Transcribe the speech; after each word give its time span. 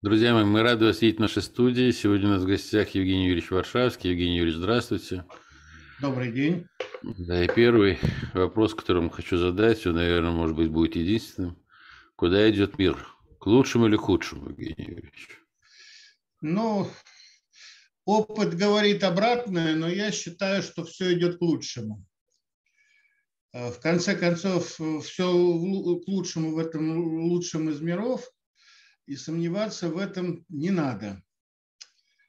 Друзья 0.00 0.32
мои, 0.32 0.44
мы 0.44 0.62
рады 0.62 0.84
вас 0.84 1.02
видеть 1.02 1.18
в 1.18 1.22
нашей 1.22 1.42
студии. 1.42 1.90
Сегодня 1.90 2.28
у 2.28 2.30
нас 2.30 2.44
в 2.44 2.46
гостях 2.46 2.90
Евгений 2.90 3.26
Юрьевич 3.26 3.50
Варшавский. 3.50 4.10
Евгений 4.10 4.36
Юрьевич, 4.36 4.60
здравствуйте. 4.60 5.24
Добрый 6.00 6.30
день. 6.30 6.68
Да, 7.02 7.44
и 7.44 7.48
первый 7.52 7.98
вопрос, 8.32 8.76
который 8.76 9.10
хочу 9.10 9.36
задать, 9.38 9.84
он, 9.88 9.96
наверное, 9.96 10.30
может 10.30 10.54
быть, 10.54 10.70
будет 10.70 10.94
единственным. 10.94 11.58
Куда 12.14 12.48
идет 12.48 12.78
мир? 12.78 12.96
К 13.40 13.48
лучшему 13.48 13.88
или 13.88 13.96
к 13.96 14.02
худшему, 14.02 14.50
Евгений 14.50 14.88
Юрьевич? 14.88 15.40
Ну, 16.42 16.88
опыт 18.04 18.54
говорит 18.54 19.02
обратное, 19.02 19.74
но 19.74 19.88
я 19.88 20.12
считаю, 20.12 20.62
что 20.62 20.84
все 20.84 21.12
идет 21.14 21.38
к 21.38 21.42
лучшему. 21.42 22.06
Э, 23.52 23.72
в 23.72 23.80
конце 23.80 24.14
концов, 24.14 24.78
все 25.02 25.26
к 25.26 26.06
лучшему 26.06 26.54
в 26.54 26.58
этом 26.58 27.18
лучшем 27.24 27.68
из 27.70 27.80
миров– 27.80 28.30
и 29.08 29.16
сомневаться 29.16 29.88
в 29.88 29.96
этом 29.96 30.44
не 30.48 30.70
надо. 30.70 31.22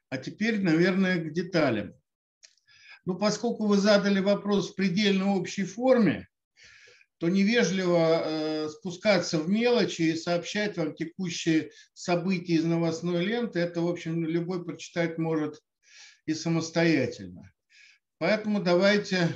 А 0.10 0.18
теперь, 0.18 0.62
наверное, 0.62 1.20
к 1.20 1.34
деталям. 1.34 1.94
Ну, 3.06 3.16
поскольку 3.16 3.68
вы 3.68 3.78
задали 3.78 4.22
вопрос 4.22 4.72
в 4.72 4.76
предельно 4.76 5.36
общей 5.36 5.66
форме, 5.66 6.30
то 7.18 7.28
невежливо 7.28 8.22
э, 8.24 8.70
спускаться 8.70 9.40
в 9.40 9.50
мелочи 9.50 10.04
и 10.04 10.16
сообщать 10.16 10.78
вам 10.78 10.96
текущие 10.96 11.72
события 11.94 12.54
из 12.54 12.64
новостной 12.64 13.26
ленты, 13.26 13.60
это, 13.60 13.82
в 13.82 13.88
общем, 13.90 14.26
любой 14.26 14.64
прочитать 14.64 15.18
может 15.18 15.62
и 16.26 16.34
самостоятельно. 16.34 17.52
Поэтому 18.20 18.64
давайте 18.64 19.36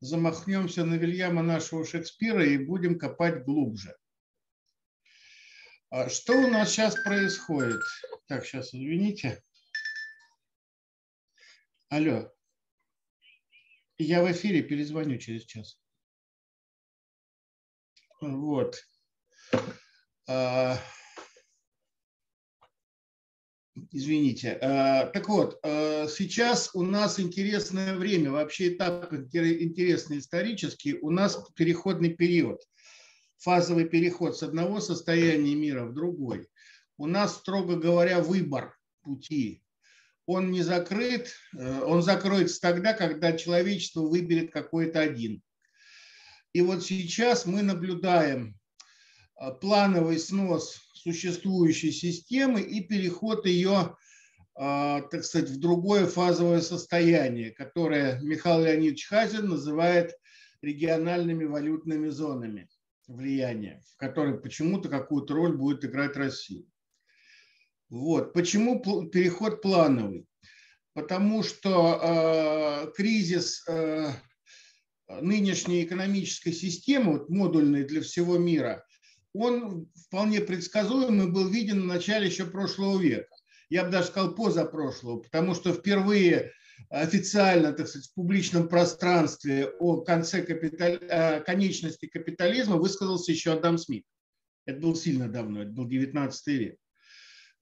замахнемся 0.00 0.84
на 0.86 0.94
Вильяма 0.94 1.42
нашего 1.42 1.84
Шекспира 1.84 2.46
и 2.46 2.56
будем 2.56 2.98
копать 2.98 3.44
глубже. 3.44 3.94
А 5.94 6.08
что 6.08 6.32
у 6.32 6.48
нас 6.48 6.70
сейчас 6.70 6.94
происходит? 6.94 7.82
Так, 8.26 8.46
сейчас, 8.46 8.74
извините. 8.74 9.42
Алло. 11.90 12.32
Я 13.98 14.22
в 14.22 14.32
эфире, 14.32 14.62
перезвоню 14.62 15.18
через 15.18 15.44
час. 15.44 15.78
Вот. 18.22 18.82
А, 20.26 20.78
извините. 23.90 24.58
А, 24.62 25.08
так 25.08 25.28
вот, 25.28 25.60
сейчас 25.62 26.70
у 26.72 26.80
нас 26.80 27.20
интересное 27.20 27.96
время, 27.96 28.30
вообще 28.30 28.74
этап 28.74 29.12
интересный 29.12 30.20
исторический. 30.20 30.94
У 30.94 31.10
нас 31.10 31.38
переходный 31.54 32.14
период 32.14 32.62
фазовый 33.42 33.86
переход 33.86 34.36
с 34.36 34.42
одного 34.42 34.80
состояния 34.80 35.54
мира 35.54 35.84
в 35.84 35.94
другой, 35.94 36.48
у 36.96 37.06
нас, 37.06 37.36
строго 37.36 37.76
говоря, 37.76 38.20
выбор 38.20 38.78
пути. 39.02 39.64
Он 40.26 40.52
не 40.52 40.62
закрыт, 40.62 41.32
э, 41.58 41.80
он 41.80 42.02
закроется 42.02 42.60
тогда, 42.60 42.92
когда 42.92 43.32
человечество 43.32 44.02
выберет 44.02 44.52
какой-то 44.52 45.00
один. 45.00 45.42
И 46.52 46.60
вот 46.62 46.84
сейчас 46.84 47.44
мы 47.44 47.62
наблюдаем 47.62 48.54
э, 49.40 49.50
плановый 49.60 50.20
снос 50.20 50.80
существующей 50.94 51.90
системы 51.90 52.60
и 52.60 52.80
переход 52.80 53.44
ее, 53.46 53.96
э, 54.54 55.02
так 55.10 55.24
сказать, 55.24 55.50
в 55.50 55.58
другое 55.58 56.06
фазовое 56.06 56.60
состояние, 56.60 57.50
которое 57.50 58.20
Михаил 58.20 58.64
Леонидович 58.64 59.08
Хазин 59.08 59.48
называет 59.48 60.16
региональными 60.60 61.44
валютными 61.44 62.08
зонами 62.08 62.68
влияния, 63.08 63.82
в 63.92 63.96
которой 63.96 64.38
почему-то 64.38 64.88
какую-то 64.88 65.34
роль 65.34 65.56
будет 65.56 65.84
играть 65.84 66.16
Россия. 66.16 66.64
Вот. 67.88 68.32
Почему 68.32 68.80
переход 69.10 69.62
плановый? 69.62 70.26
Потому 70.94 71.42
что 71.42 72.00
э, 72.02 72.92
кризис 72.92 73.66
э, 73.68 74.12
нынешней 75.08 75.84
экономической 75.84 76.52
системы, 76.52 77.18
вот, 77.18 77.28
модульной 77.28 77.84
для 77.84 78.00
всего 78.02 78.38
мира, 78.38 78.84
он 79.34 79.90
вполне 79.94 80.40
предсказуемый 80.40 81.30
был 81.30 81.48
виден 81.48 81.82
в 81.82 81.86
начале 81.86 82.26
еще 82.26 82.46
прошлого 82.46 82.98
века. 83.00 83.34
Я 83.70 83.84
бы 83.84 83.90
даже 83.90 84.08
сказал 84.08 84.34
позапрошлого, 84.34 85.20
потому 85.20 85.54
что 85.54 85.72
впервые 85.72 86.52
официально, 86.90 87.72
так 87.72 87.88
сказать, 87.88 88.08
в 88.08 88.14
публичном 88.14 88.68
пространстве 88.68 89.66
о 89.80 90.00
конце 90.00 90.42
капитали... 90.42 91.42
конечности 91.44 92.06
капитализма 92.06 92.76
высказался 92.76 93.32
еще 93.32 93.52
Адам 93.52 93.78
Смит. 93.78 94.04
Это 94.66 94.80
было 94.80 94.94
сильно 94.94 95.28
давно, 95.28 95.62
это 95.62 95.72
был 95.72 95.86
19 95.86 96.46
век. 96.48 96.76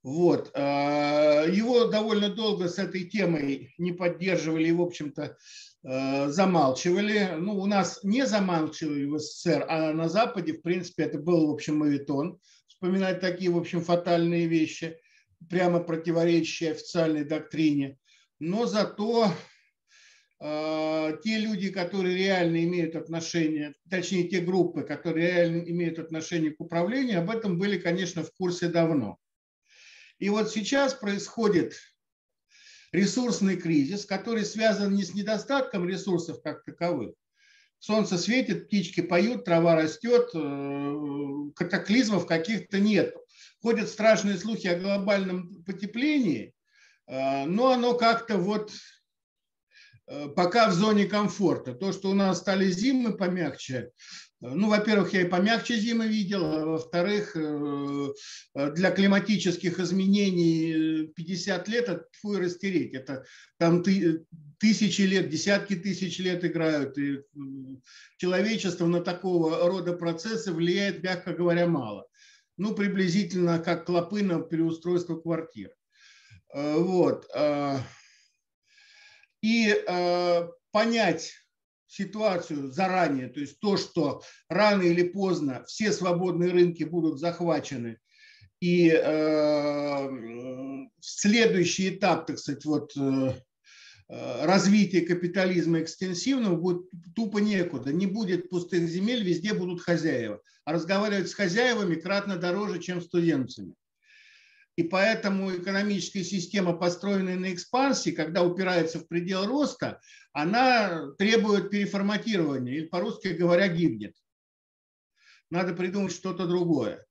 Вот. 0.03 0.51
А, 0.55 1.45
его 1.45 1.87
довольно 1.87 2.31
долго 2.31 2.69
с 2.69 2.79
этой 2.79 3.05
темой 3.05 3.75
не 3.77 3.93
поддерживали 3.93 4.69
и, 4.69 4.73
в 4.73 4.81
общем-то, 4.81 5.37
а, 5.85 6.29
замалчивали. 6.31 7.35
Ну, 7.39 7.59
у 7.59 7.67
нас 7.67 8.01
не 8.03 8.27
замалчивали 8.27 9.05
в 9.05 9.19
СССР, 9.19 9.67
а 9.69 9.93
на 9.93 10.09
Западе, 10.09 10.55
в 10.55 10.63
принципе, 10.63 11.05
это 11.05 11.19
был, 11.19 11.49
в 11.49 11.51
общем, 11.53 11.77
мавитон. 11.77 12.39
Вспоминать 12.67 13.21
такие, 13.21 13.51
в 13.51 13.59
общем, 13.59 13.83
фатальные 13.83 14.47
вещи, 14.47 14.97
прямо 15.51 15.81
противоречащие 15.81 16.73
официальной 16.73 17.25
доктрине 17.25 17.99
но 18.41 18.67
зато 18.67 19.33
э, 20.41 21.19
те 21.23 21.39
люди, 21.39 21.71
которые 21.71 22.17
реально 22.17 22.65
имеют 22.65 22.97
отношение, 22.97 23.75
точнее 23.89 24.29
те 24.29 24.41
группы, 24.41 24.83
которые 24.83 25.27
реально 25.27 25.63
имеют 25.63 25.99
отношение 25.99 26.51
к 26.51 26.61
управлению, 26.61 27.21
об 27.21 27.31
этом 27.31 27.59
были, 27.59 27.79
конечно, 27.79 28.25
в 28.25 28.33
курсе 28.33 28.69
давно. 28.69 29.19
И 30.19 30.31
вот 30.31 30.51
сейчас 30.51 30.95
происходит 30.95 31.75
ресурсный 32.93 33.57
кризис, 33.57 34.07
который 34.07 34.45
связан 34.45 34.95
не 34.95 35.05
с 35.05 35.15
недостатком 35.15 35.87
ресурсов 35.87 36.43
как 36.43 36.65
таковых. 36.65 37.15
Солнце 37.79 38.19
светит, 38.19 38.67
птички 38.67 39.01
поют, 39.01 39.45
трава 39.45 39.77
растет, 39.77 40.31
э, 40.35 41.51
катаклизмов 41.57 42.27
каких-то 42.27 42.79
нет. 42.79 43.15
Ходят 43.63 43.89
страшные 43.89 44.37
слухи 44.37 44.67
о 44.67 44.79
глобальном 44.79 45.63
потеплении, 45.65 46.53
а, 46.53 46.60
но 47.11 47.73
оно 47.73 47.95
как-то 47.95 48.39
вот 48.39 48.73
э, 50.07 50.29
пока 50.29 50.71
в 50.71 50.75
зоне 50.75 51.07
комфорта. 51.07 51.75
То, 51.75 51.93
что 51.93 52.11
у 52.11 52.15
нас 52.15 52.39
стали 52.39 52.71
зимы 52.71 53.17
помягче, 53.17 53.77
э, 53.77 53.89
ну, 54.41 54.69
во-первых, 54.69 55.13
я 55.13 55.23
и 55.23 55.29
помягче 55.29 55.77
зимы 55.77 56.07
видел, 56.07 56.45
а 56.45 56.65
во-вторых, 56.65 57.35
э, 57.35 58.09
для 58.55 58.93
климатических 58.93 59.81
изменений 59.81 61.09
50 61.17 61.69
лет, 61.69 61.89
это 61.89 62.05
фу 62.21 62.39
растереть, 62.39 62.95
это 62.95 63.25
там 63.59 63.83
тысячи 64.61 65.03
лет, 65.03 65.29
десятки 65.29 65.75
тысяч 65.75 66.21
лет 66.21 66.45
играют, 66.45 66.97
и 66.97 67.25
человечество 68.19 68.87
на 68.87 69.01
такого 69.01 69.67
рода 69.69 69.95
процессы 69.95 70.53
влияет, 70.53 71.03
мягко 71.03 71.33
говоря, 71.33 71.67
мало. 71.67 72.07
Ну, 72.57 72.73
приблизительно 72.75 73.59
как 73.59 73.87
клопы 73.87 74.23
на 74.23 74.41
переустройство 74.43 75.17
квартир. 75.17 75.71
Э, 76.53 76.77
вот. 76.77 77.29
Э, 77.35 77.79
и 79.43 79.75
э, 79.75 80.49
понять 80.71 81.33
ситуацию 81.87 82.71
заранее, 82.71 83.29
то 83.29 83.41
есть 83.41 83.59
то, 83.59 83.77
что 83.77 84.23
рано 84.49 84.83
или 84.83 85.03
поздно 85.03 85.65
все 85.67 85.93
свободные 85.93 86.53
рынки 86.53 86.85
будут 86.85 87.19
захвачены, 87.19 87.99
и 88.61 88.91
следующий 91.01 91.97
этап, 91.97 92.27
так 92.27 92.39
сказать, 92.39 92.65
вот 92.67 92.93
развития 94.09 95.01
капитализма 95.01 95.81
экстенсивного 95.81 96.57
будет 96.57 96.83
тупо 97.17 97.39
некуда. 97.39 97.91
Не 97.91 98.07
будет 98.07 98.51
пустых 98.51 98.87
земель, 98.87 99.25
везде 99.25 99.55
будут 99.55 99.81
хозяева. 99.81 100.43
А 100.67 100.73
разговаривать 100.75 101.31
с 101.31 101.35
хозяевами 101.35 101.95
кратно 101.95 102.37
дороже, 102.37 102.81
чем 102.81 103.01
с 103.01 103.09
туземцами. 103.09 103.75
И 104.81 104.83
поэтому 104.83 105.55
экономическая 105.55 106.25
система, 106.25 106.73
построенная 106.73 107.37
на 107.37 107.53
экспансии, 107.53 108.13
когда 108.13 108.43
упирается 108.43 108.99
в 108.99 109.07
предел 109.07 109.45
роста, 109.45 110.01
она 110.33 111.13
требует 111.19 111.69
переформатирования, 111.69 112.77
или 112.77 112.87
по-русски 112.87 113.29
говоря, 113.29 113.69
гибнет. 113.69 114.17
Надо 115.51 115.75
придумать 115.75 116.15
что-то 116.15 116.47
другое. 116.47 117.05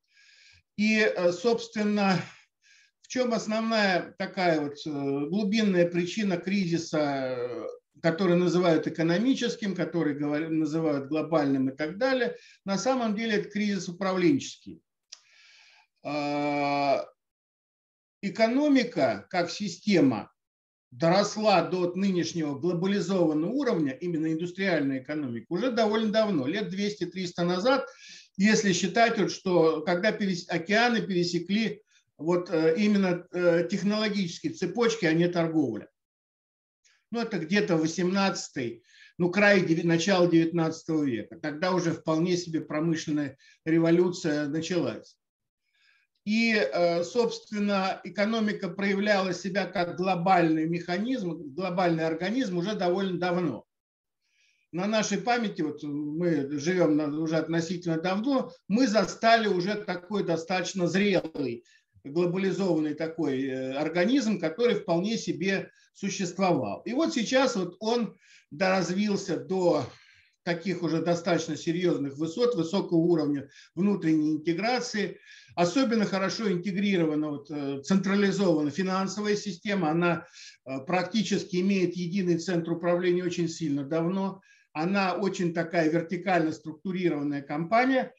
И, 0.78 0.98
э, 0.98 1.32
собственно, 1.32 2.20
в 3.04 3.08
чем 3.08 3.36
основная 3.36 4.16
такая 4.18 4.62
вот 4.62 4.78
э, 4.88 4.90
глубинная 4.90 5.88
причина 5.88 6.38
кризиса, 6.38 7.68
который 8.02 8.36
называют 8.36 8.88
экономическим, 8.88 9.76
который 9.76 10.18
называют 10.18 11.08
глобальным 11.08 11.70
и 11.70 11.78
так 11.78 12.00
далее, 12.00 12.36
на 12.66 12.80
самом 12.80 13.16
деле 13.16 13.34
это 13.34 13.52
кризис 13.52 13.88
управленческий 13.90 14.82
а, 16.04 17.06
экономика 18.22 19.28
как 19.30 19.50
система 19.50 20.32
доросла 20.92 21.64
до 21.64 21.94
нынешнего 21.96 22.58
глобализованного 22.58 23.52
уровня, 23.52 23.92
именно 23.94 24.32
индустриальная 24.32 25.00
экономика, 25.00 25.46
уже 25.50 25.72
довольно 25.72 26.12
давно, 26.12 26.48
лет 26.48 26.74
200-300 26.74 27.44
назад, 27.44 27.88
если 28.38 28.74
считать, 28.74 29.20
вот, 29.20 29.32
что 29.32 29.82
когда 29.82 30.10
океаны 30.10 31.02
пересекли 31.02 31.84
вот 32.18 32.50
э, 32.50 32.76
именно 32.78 33.28
э, 33.32 33.68
технологические 33.70 34.54
цепочки, 34.54 35.06
а 35.06 35.14
не 35.14 35.28
торговля. 35.28 35.88
Ну, 37.12 37.22
это 37.22 37.40
где-то 37.40 37.78
18 37.78 38.82
ну, 39.20 39.30
край 39.30 39.62
начала 39.84 40.28
19 40.28 40.90
века. 41.06 41.38
Тогда 41.38 41.74
уже 41.74 41.92
вполне 41.92 42.38
себе 42.38 42.62
промышленная 42.62 43.38
революция 43.66 44.48
началась. 44.48 45.19
И, 46.30 46.54
э, 46.54 47.04
собственно, 47.04 48.02
экономика 48.04 48.70
проявляла 48.70 49.34
себя 49.34 49.66
как 49.66 49.98
глобальный 49.98 50.70
механизм, 50.70 51.32
глобальный 51.56 52.06
организм 52.06 52.60
уже 52.60 52.76
довольно 52.76 53.18
давно. 53.18 53.66
На 54.72 54.86
нашей 54.86 55.18
памяти, 55.18 55.64
вот 55.64 55.82
мы 55.82 56.48
живем 56.60 57.00
уже 57.20 57.38
относительно 57.38 58.00
давно, 58.00 58.52
мы 58.68 58.86
застали 58.86 59.48
уже 59.48 59.74
такой 59.74 60.24
достаточно 60.24 60.86
зрелый, 60.86 61.64
глобализованный 62.04 62.94
такой 62.94 63.48
э, 63.48 63.74
организм, 63.74 64.40
который 64.40 64.76
вполне 64.76 65.18
себе 65.18 65.72
существовал. 65.96 66.84
И 66.86 66.94
вот 66.94 67.12
сейчас 67.12 67.56
вот 67.56 67.76
он 67.80 68.16
доразвился 68.52 69.40
до 69.40 69.84
таких 70.44 70.84
уже 70.84 71.02
достаточно 71.02 71.56
серьезных 71.56 72.18
высот, 72.18 72.56
высокого 72.56 72.98
уровня 72.98 73.50
внутренней 73.76 74.32
интеграции. 74.32 75.20
Особенно 75.56 76.06
хорошо 76.06 76.52
интегрирована, 76.52 77.30
вот, 77.30 77.52
э, 77.52 77.82
централизована 77.84 78.72
финансовая 78.72 79.36
система. 79.36 79.90
Она 79.90 80.26
э, 80.66 80.80
практически 80.86 81.58
имеет 81.58 81.96
единый 81.96 82.38
центр 82.38 82.72
управления 82.72 83.24
очень 83.24 83.50
сильно 83.50 83.84
давно. 83.84 84.42
Она 84.74 85.16
очень 85.16 85.54
такая 85.54 85.90
вертикально 85.90 86.52
структурированная 86.52 87.42
компания. 87.42 88.14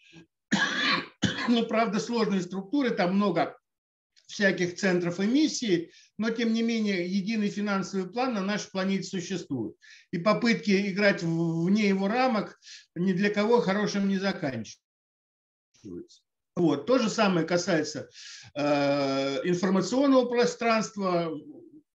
Но, 1.48 1.64
правда, 1.64 2.00
сложные 2.00 2.42
структуры, 2.42 2.90
там 2.90 3.16
много 3.16 3.56
всяких 4.30 4.76
центров 4.76 5.20
эмиссии, 5.20 5.90
но 6.18 6.30
тем 6.30 6.52
не 6.52 6.62
менее 6.62 7.06
единый 7.06 7.48
финансовый 7.48 8.10
план 8.10 8.34
на 8.34 8.40
нашей 8.40 8.70
планете 8.70 9.04
существует. 9.04 9.74
И 10.12 10.18
попытки 10.18 10.90
играть 10.90 11.22
вне 11.22 11.88
его 11.88 12.08
рамок 12.08 12.58
ни 12.94 13.12
для 13.12 13.30
кого 13.30 13.60
хорошим 13.60 14.08
не 14.08 14.18
заканчиваются. 14.18 14.78
Вот. 16.56 16.86
То 16.86 16.98
же 16.98 17.08
самое 17.08 17.46
касается 17.46 18.08
э, 18.54 19.40
информационного 19.44 20.26
пространства, 20.26 21.30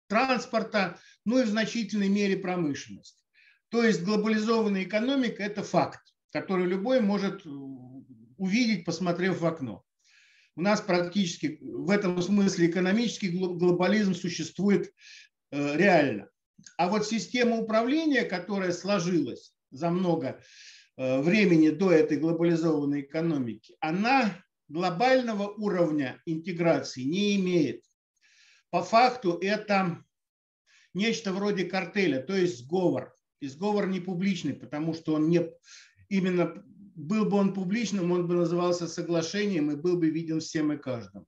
транспорта, 0.07 0.99
ну 1.23 1.39
и 1.39 1.43
в 1.43 1.49
значительной 1.49 2.09
мере 2.09 2.37
промышленности. 2.37 3.21
То 3.69 3.83
есть 3.83 4.03
глобализованная 4.03 4.83
экономика– 4.83 5.43
это 5.43 5.63
факт, 5.63 6.01
который 6.31 6.65
любой 6.65 6.99
может 6.99 7.45
увидеть, 8.37 8.85
посмотрев 8.85 9.39
в 9.39 9.45
окно 9.45 9.84
у 10.55 10.61
нас 10.61 10.81
практически 10.81 11.59
в 11.61 11.89
этом 11.89 12.21
смысле 12.21 12.67
экономический 12.67 13.29
глобализм 13.29 14.13
существует 14.13 14.93
э, 15.51 15.77
реально. 15.77 16.29
А 16.77 16.89
вот 16.89 17.05
система 17.05 17.57
управления, 17.57 18.23
которая 18.23 18.71
сложилась 18.71 19.53
за 19.71 19.89
много 19.89 20.41
э, 20.97 21.21
времени 21.21 21.69
до 21.69 21.91
этой 21.91 22.17
глобализованной 22.17 23.01
экономики, 23.01 23.75
она 23.79 24.43
глобального 24.67 25.49
уровня 25.49 26.21
интеграции 26.25 27.03
не 27.03 27.35
имеет. 27.35 27.83
По 28.69 28.81
факту 28.81 29.37
это 29.41 30.03
нечто 30.93 31.33
вроде 31.33 31.65
картеля, 31.65 32.21
то 32.21 32.35
есть 32.35 32.59
сговор. 32.59 33.13
И 33.41 33.47
сговор 33.47 33.87
не 33.87 33.99
публичный, 33.99 34.53
потому 34.53 34.93
что 34.93 35.13
он 35.13 35.29
не 35.29 35.41
именно 36.07 36.63
был 36.95 37.25
бы 37.25 37.37
он 37.37 37.53
публичным, 37.53 38.11
он 38.11 38.27
бы 38.27 38.35
назывался 38.35 38.87
соглашением 38.87 39.69
и 39.71 39.75
был 39.75 39.97
бы 39.97 40.09
виден 40.09 40.39
всем 40.39 40.71
и 40.73 40.77
каждым. 40.77 41.27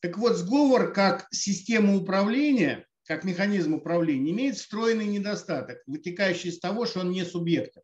Так 0.00 0.18
вот, 0.18 0.36
сговор 0.36 0.92
как 0.92 1.26
система 1.32 1.96
управления, 1.96 2.86
как 3.04 3.24
механизм 3.24 3.74
управления, 3.74 4.30
имеет 4.32 4.56
встроенный 4.56 5.06
недостаток, 5.06 5.82
вытекающий 5.86 6.50
из 6.50 6.60
того, 6.60 6.86
что 6.86 7.00
он 7.00 7.10
не 7.10 7.24
субъектов. 7.24 7.82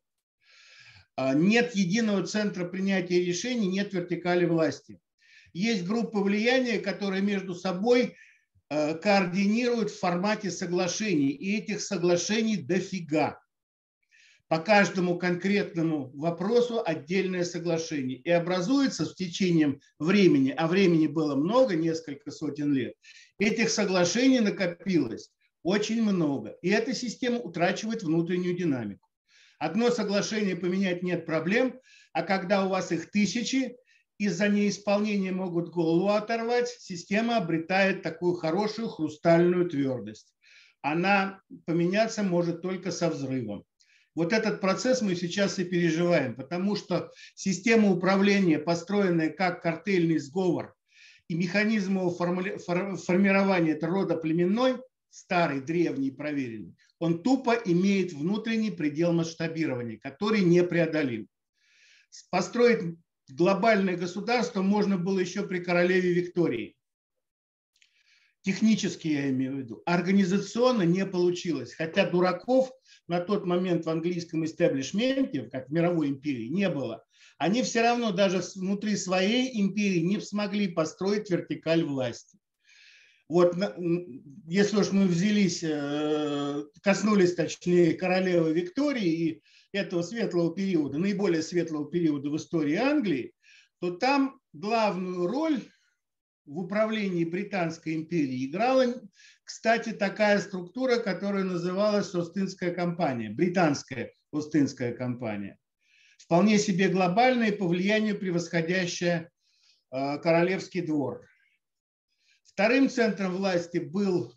А, 1.17 1.35
нет 1.35 1.75
единого 1.75 2.27
центра 2.27 2.65
принятия 2.65 3.25
решений, 3.25 3.69
нет 3.69 3.93
вертикали 3.93 4.45
власти. 4.45 5.01
Есть 5.53 5.85
группы 5.85 6.19
влияния, 6.19 6.79
которые 6.79 7.23
между 7.23 7.55
собой 7.55 8.17
а, 8.69 8.95
координируют 8.95 9.91
в 9.91 9.99
формате 9.99 10.51
соглашений, 10.51 11.31
и 11.31 11.57
этих 11.57 11.81
соглашений 11.81 12.57
дофига 12.57 13.41
по 14.49 14.59
каждому 14.59 15.19
конкретному 15.19 16.11
вопросу 16.15 16.83
отдельное 16.85 17.45
соглашение. 17.45 18.19
И 18.19 18.31
образуется 18.31 19.05
с 19.05 19.15
течением 19.15 19.81
времени, 19.99 20.55
а 20.57 20.67
времени 20.67 21.07
было 21.07 21.35
много, 21.35 21.77
несколько 21.77 22.31
сотен 22.31 22.73
лет, 22.73 22.95
этих 23.39 23.69
соглашений 23.69 24.41
накопилось 24.41 25.31
очень 25.63 26.03
много. 26.03 26.57
И 26.63 26.71
эта 26.71 26.95
система 26.95 27.39
утрачивает 27.39 28.03
внутреннюю 28.03 28.57
динамику. 28.57 29.07
Одно 29.59 29.91
соглашение 29.91 30.57
поменять 30.57 31.03
нет 31.03 31.27
проблем, 31.27 31.79
а 32.13 32.23
когда 32.23 32.65
у 32.65 32.69
вас 32.69 32.91
их 32.93 33.11
тысячи, 33.11 33.77
из-за 34.17 34.49
неисполнения 34.49 35.31
могут 35.31 35.71
голову 35.71 36.09
оторвать, 36.09 36.69
система 36.69 37.37
обретает 37.37 38.03
такую 38.03 38.35
хорошую 38.35 38.89
хрустальную 38.89 39.69
твердость. 39.69 40.33
Она 40.81 41.41
поменяться 41.67 42.23
может 42.23 42.63
только 42.63 42.91
со 42.91 43.11
взрывом. 43.11 43.65
Вот 44.19 44.33
этот 44.33 44.61
процесс 44.61 45.01
мы 45.01 45.15
сейчас 45.15 45.61
и 45.61 45.65
переживаем, 45.65 46.35
потому 46.35 46.75
что 46.75 47.13
система 47.37 47.93
управления, 47.93 48.59
построенная 48.59 49.31
как 49.31 49.63
картельный 49.63 50.19
сговор, 50.19 50.75
и 51.29 51.37
механизм 51.37 51.99
его 51.99 52.11
формирования 52.11 53.75
это 53.75 53.87
рода 53.87 54.17
племенной, 54.17 54.79
старый, 55.09 55.61
древний, 55.61 56.11
проверенный, 56.11 56.75
он 56.99 57.23
тупо 57.23 57.53
имеет 57.53 58.13
внутренний 58.13 58.73
предел 58.73 59.13
масштабирования, 59.13 60.01
который 60.03 60.41
непреодолим. 60.41 61.29
Построить 62.29 62.97
глобальное 63.29 63.97
государство 63.97 64.63
можно 64.63 64.99
было 64.99 65.21
еще 65.21 65.47
при 65.47 65.61
королеве 65.61 66.13
Виктории 66.13 66.75
технически 68.49 69.09
я 69.09 69.29
имею 69.29 69.57
в 69.57 69.59
виду, 69.59 69.83
организационно 69.85 70.83
не 70.83 71.05
получилось. 71.05 71.75
Хотя 71.75 72.09
дураков 72.09 72.71
на 73.09 73.21
тот 73.21 73.47
момент 73.47 73.87
в 73.87 73.91
английском 73.91 74.45
истеблишменте, 74.45 75.49
как 75.51 75.69
в 75.69 75.73
мировой 75.73 76.09
империи, 76.09 76.49
не 76.49 76.69
было. 76.69 77.05
Они 77.39 77.63
все 77.63 77.83
равно 77.83 78.13
даже 78.13 78.43
внутри 78.55 78.97
своей 78.97 79.61
империи 79.61 80.01
не 80.01 80.21
смогли 80.21 80.69
построить 80.69 81.31
вертикаль 81.31 81.85
власти. 81.85 82.39
Вот 83.29 83.55
если 84.47 84.79
уж 84.79 84.91
мы 84.91 85.07
взялись, 85.07 85.63
э, 85.63 86.65
коснулись, 86.83 87.35
точнее, 87.35 87.95
королевы 87.95 88.55
Виктории 88.55 89.13
и 89.13 89.43
этого 89.73 90.03
светлого 90.03 90.55
периода, 90.55 90.99
наиболее 90.99 91.43
светлого 91.43 91.91
периода 91.91 92.31
в 92.31 92.37
истории 92.37 92.77
Англии, 92.77 93.35
то 93.81 93.91
там 93.93 94.41
главную 94.55 95.27
роль 95.27 95.61
в 96.47 96.59
управлении 96.59 97.25
Британской 97.25 97.95
империи 97.95 98.47
играла, 98.47 98.95
кстати, 99.49 99.93
такая 99.95 100.41
структура, 100.41 100.99
которая 100.99 101.43
называлась 101.43 102.15
Остинская 102.15 102.71
компания, 102.71 103.31
британская 103.31 104.13
Остинская 104.31 104.93
компания. 104.93 105.59
Вполне 106.19 106.59
себе 106.59 106.91
глобальная 106.91 107.53
по 107.53 107.67
влиянию 107.67 108.19
превосходящая 108.19 109.31
э, 109.91 110.19
Королевский 110.19 110.83
двор. 110.83 111.27
Вторым 112.45 112.91
центром 112.91 113.37
власти 113.37 113.79
был 113.79 114.35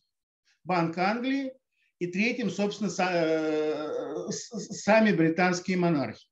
Банк 0.64 0.98
Англии, 0.98 1.52
и 2.00 2.08
третьим, 2.08 2.50
собственно, 2.50 2.90
э, 2.98 4.32
сами 4.32 5.12
британские 5.12 5.76
монархи. 5.76 6.26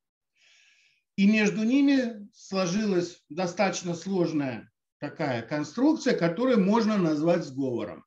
И 1.17 1.29
между 1.29 1.63
ними 1.63 2.29
сложилась 2.33 3.21
достаточно 3.27 3.93
сложная 3.93 4.71
такая 5.00 5.41
конструкция, 5.41 6.17
которую 6.17 6.63
можно 6.63 6.98
назвать 6.98 7.43
сговором. 7.43 8.05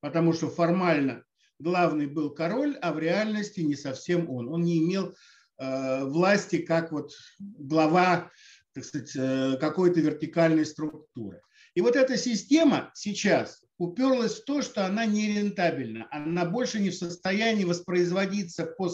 Потому 0.00 0.32
что 0.32 0.48
формально 0.48 1.24
главный 1.58 2.06
был 2.06 2.30
король, 2.30 2.76
а 2.80 2.92
в 2.92 2.98
реальности 2.98 3.60
не 3.60 3.74
совсем 3.74 4.30
он. 4.30 4.48
Он 4.48 4.62
не 4.62 4.78
имел 4.78 5.14
э, 5.58 6.04
власти 6.04 6.58
как 6.58 6.92
вот 6.92 7.12
глава 7.38 8.30
так 8.78 8.84
сказать, 8.84 9.16
э, 9.16 9.56
какой-то 9.58 10.00
вертикальной 10.00 10.64
структуры. 10.64 11.40
И 11.74 11.80
вот 11.80 11.96
эта 11.96 12.16
система 12.16 12.90
сейчас 12.94 13.64
уперлась 13.76 14.40
в 14.40 14.44
то, 14.44 14.62
что 14.62 14.86
она 14.86 15.04
нерентабельна. 15.04 16.08
Она 16.10 16.44
больше 16.44 16.80
не 16.80 16.90
в 16.90 16.94
состоянии 16.94 17.64
воспроизводиться 17.64 18.66
по, 18.66 18.88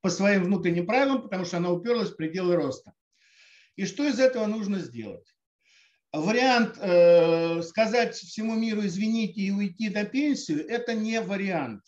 по 0.00 0.10
своим 0.10 0.44
внутренним 0.44 0.86
правилам, 0.86 1.22
потому 1.22 1.44
что 1.44 1.58
она 1.58 1.70
уперлась 1.70 2.10
в 2.10 2.16
пределы 2.16 2.56
роста. 2.56 2.92
И 3.76 3.86
что 3.86 4.06
из 4.06 4.18
этого 4.18 4.46
нужно 4.46 4.78
сделать? 4.80 5.26
Вариант 6.12 6.78
э, 6.80 7.62
сказать 7.62 8.14
всему 8.14 8.54
миру 8.54 8.84
извините 8.84 9.40
и 9.42 9.50
уйти 9.50 9.88
до 9.88 10.04
пенсии, 10.04 10.58
это 10.58 10.94
не 10.94 11.20
вариант. 11.20 11.82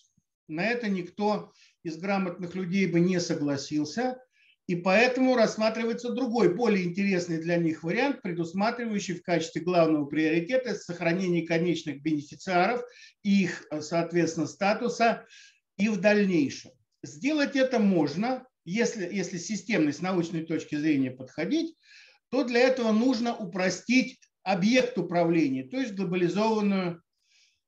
На 0.49 0.67
это 0.67 0.89
никто 0.89 1.53
из 1.83 1.97
грамотных 1.97 2.55
людей 2.55 2.87
бы 2.87 3.01
не 3.01 3.21
согласился. 3.21 4.19
И 4.67 4.77
поэтому 4.77 5.35
рассматривается 5.35 6.13
другой, 6.13 6.55
более 6.55 6.85
интересный 6.85 7.39
для 7.39 7.57
них 7.57 7.83
вариант, 7.83 8.23
предусматривающий 8.23 9.15
в 9.15 9.23
качестве 9.23 9.63
главного 9.63 10.05
приоритета 10.07 10.77
сохранение 10.77 11.45
конечных 11.45 12.03
бенефициаров, 12.03 12.85
их, 13.25 13.67
соответственно, 13.81 14.47
статуса 14.47 15.27
и 15.77 15.89
в 15.89 16.01
дальнейшем. 16.01 16.71
Сделать 17.03 17.57
это 17.57 17.81
можно, 17.81 18.47
если, 18.65 19.13
если 19.13 19.39
системно 19.39 19.93
с 19.93 20.03
научной 20.03 20.45
точки 20.45 20.77
зрения 20.77 21.11
подходить, 21.11 21.75
то 22.31 22.45
для 22.45 22.61
этого 22.61 22.93
нужно 22.93 23.37
упростить 23.37 24.19
объект 24.43 24.97
управления, 24.99 25.65
то 25.65 25.79
есть 25.79 25.95
глобализованную 25.95 27.03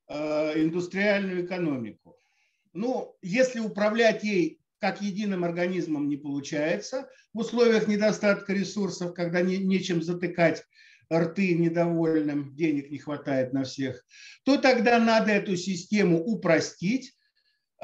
э, 0.08 0.62
индустриальную 0.62 1.44
экономику. 1.44 2.16
Ну, 2.72 3.16
если 3.22 3.60
управлять 3.60 4.24
ей 4.24 4.60
как 4.78 5.00
единым 5.00 5.44
организмом 5.44 6.08
не 6.08 6.16
получается 6.16 7.08
в 7.32 7.38
условиях 7.38 7.86
недостатка 7.86 8.52
ресурсов, 8.52 9.14
когда 9.14 9.40
не, 9.40 9.58
нечем 9.58 10.02
затыкать 10.02 10.64
рты 11.12 11.54
недовольным, 11.54 12.54
денег 12.56 12.90
не 12.90 12.98
хватает 12.98 13.52
на 13.52 13.64
всех, 13.64 14.04
то 14.44 14.56
тогда 14.56 14.98
надо 14.98 15.30
эту 15.30 15.56
систему 15.56 16.18
упростить. 16.24 17.14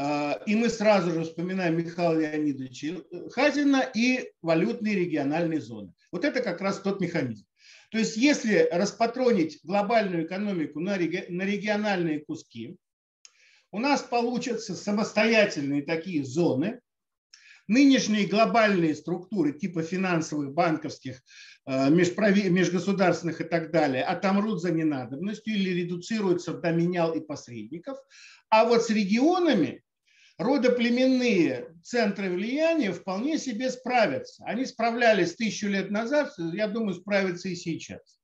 А, 0.00 0.40
и 0.46 0.54
мы 0.54 0.68
сразу 0.68 1.10
же 1.10 1.24
вспоминаем 1.24 1.76
Михаила 1.76 2.16
Леонидовича 2.16 3.02
Хазина 3.32 3.82
и 3.96 4.30
валютные 4.42 4.94
региональные 4.94 5.60
зоны. 5.60 5.92
Вот 6.12 6.24
это 6.24 6.40
как 6.40 6.60
раз 6.60 6.80
тот 6.80 7.00
механизм. 7.00 7.44
То 7.90 7.98
есть 7.98 8.16
если 8.16 8.68
распатронить 8.70 9.58
глобальную 9.64 10.24
экономику 10.24 10.78
на 10.78 10.96
региональные 10.96 12.20
куски, 12.20 12.76
у 13.72 13.80
нас 13.80 14.00
получатся 14.00 14.76
самостоятельные 14.76 15.82
такие 15.82 16.24
зоны, 16.24 16.80
Нынешние 17.68 18.26
глобальные 18.26 18.94
структуры 18.94 19.52
типа 19.52 19.82
финансовых, 19.82 20.54
банковских, 20.54 21.22
э, 21.66 21.90
межгосударственных 21.90 23.42
и 23.42 23.44
так 23.44 23.70
далее 23.70 24.04
отомрут 24.04 24.62
за 24.62 24.72
ненадобностью 24.72 25.54
или 25.54 25.82
редуцируются 25.82 26.54
до 26.54 26.72
менял 26.72 27.12
и 27.12 27.20
посредников. 27.20 27.98
А 28.48 28.64
вот 28.64 28.84
с 28.84 28.88
регионами 28.88 29.82
родоплеменные 30.38 31.74
центры 31.82 32.30
влияния 32.30 32.92
вполне 32.92 33.38
себе 33.38 33.70
справятся. 33.70 34.44
Они 34.46 34.64
справлялись 34.64 35.34
тысячу 35.34 35.68
лет 35.68 35.90
назад, 35.90 36.32
я 36.38 36.68
думаю, 36.68 36.94
справятся 36.94 37.48
и 37.48 37.56
сейчас. 37.56 38.18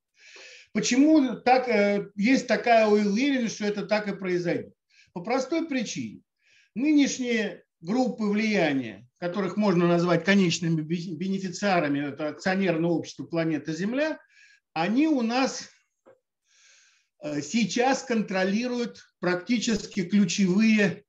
Почему 0.71 1.35
так, 1.35 1.67
э, 1.69 2.09
есть 2.15 2.47
такая 2.47 2.87
уверенность, 2.87 3.55
что 3.55 3.65
это 3.65 3.85
так 3.85 4.07
и 4.07 4.15
произойдет? 4.15 4.73
По 5.13 5.21
простой 5.21 5.67
причине. 5.67 6.21
Нынешние 6.73 7.63
группы 7.79 8.25
влияния, 8.25 9.07
которых 9.19 9.55
можно 9.55 9.87
назвать 9.87 10.25
конечными 10.25 10.81
бенефициарами, 10.81 12.09
это 12.09 12.29
акционерное 12.29 12.89
общество 12.89 13.23
планеты 13.23 13.73
Земля, 13.73 14.19
они 14.73 15.07
у 15.07 15.21
нас 15.21 15.69
э, 17.23 17.41
сейчас 17.41 18.03
контролируют 18.03 19.01
практически 19.19 20.03
ключевые 20.03 21.04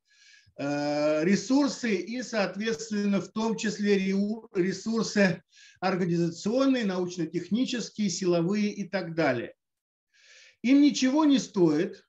ресурсы 0.57 1.95
и, 1.95 2.23
соответственно, 2.23 3.21
в 3.21 3.29
том 3.29 3.57
числе 3.57 3.97
ресурсы 3.97 5.43
организационные, 5.79 6.85
научно-технические, 6.85 8.09
силовые 8.09 8.71
и 8.71 8.89
так 8.89 9.13
далее. 9.13 9.53
Им 10.63 10.81
ничего 10.81 11.25
не 11.25 11.37
стоит, 11.37 12.03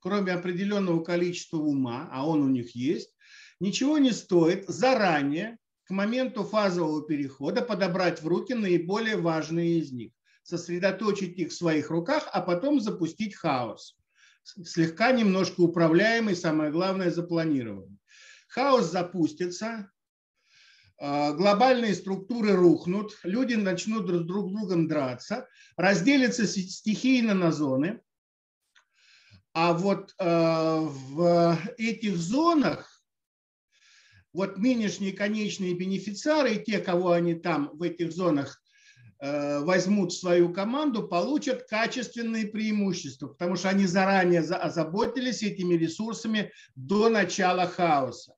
кроме 0.00 0.32
определенного 0.32 1.04
количества 1.04 1.58
ума, 1.58 2.08
а 2.10 2.26
он 2.26 2.42
у 2.42 2.48
них 2.48 2.74
есть, 2.74 3.14
ничего 3.60 3.98
не 3.98 4.10
стоит 4.10 4.66
заранее, 4.66 5.58
к 5.84 5.90
моменту 5.90 6.44
фазового 6.44 7.06
перехода, 7.06 7.62
подобрать 7.62 8.22
в 8.22 8.26
руки 8.26 8.54
наиболее 8.54 9.16
важные 9.16 9.78
из 9.78 9.92
них, 9.92 10.12
сосредоточить 10.42 11.38
их 11.38 11.50
в 11.50 11.54
своих 11.54 11.90
руках, 11.90 12.28
а 12.32 12.40
потом 12.40 12.80
запустить 12.80 13.34
хаос. 13.34 13.96
Слегка 14.42 15.12
немножко 15.12 15.60
управляемый, 15.60 16.36
самое 16.36 16.70
главное, 16.70 17.10
запланированный. 17.10 17.98
Хаос 18.48 18.90
запустится, 18.90 19.90
а, 20.98 21.32
глобальные 21.32 21.94
структуры 21.94 22.52
рухнут, 22.52 23.18
люди 23.24 23.54
начнут 23.54 24.06
друг 24.06 24.22
с 24.22 24.24
другом 24.24 24.86
драться, 24.86 25.48
разделятся 25.76 26.46
стихийно 26.46 27.34
на 27.34 27.50
зоны, 27.50 28.00
а 29.52 29.72
вот 29.72 30.14
а, 30.18 30.80
в 30.80 31.58
этих 31.76 32.16
зонах 32.16 33.02
вот 34.32 34.58
нынешние 34.58 35.12
конечные 35.12 35.74
бенефициары 35.74 36.54
и 36.54 36.64
те, 36.64 36.78
кого 36.78 37.10
они 37.10 37.34
там 37.34 37.70
в 37.74 37.82
этих 37.82 38.12
зонах 38.12 38.61
возьмут 39.24 40.12
в 40.12 40.18
свою 40.18 40.52
команду, 40.52 41.06
получат 41.06 41.68
качественные 41.68 42.48
преимущества, 42.48 43.28
потому 43.28 43.54
что 43.54 43.68
они 43.68 43.86
заранее 43.86 44.40
озаботились 44.40 45.44
этими 45.44 45.74
ресурсами 45.74 46.50
до 46.74 47.08
начала 47.08 47.68
хаоса. 47.68 48.34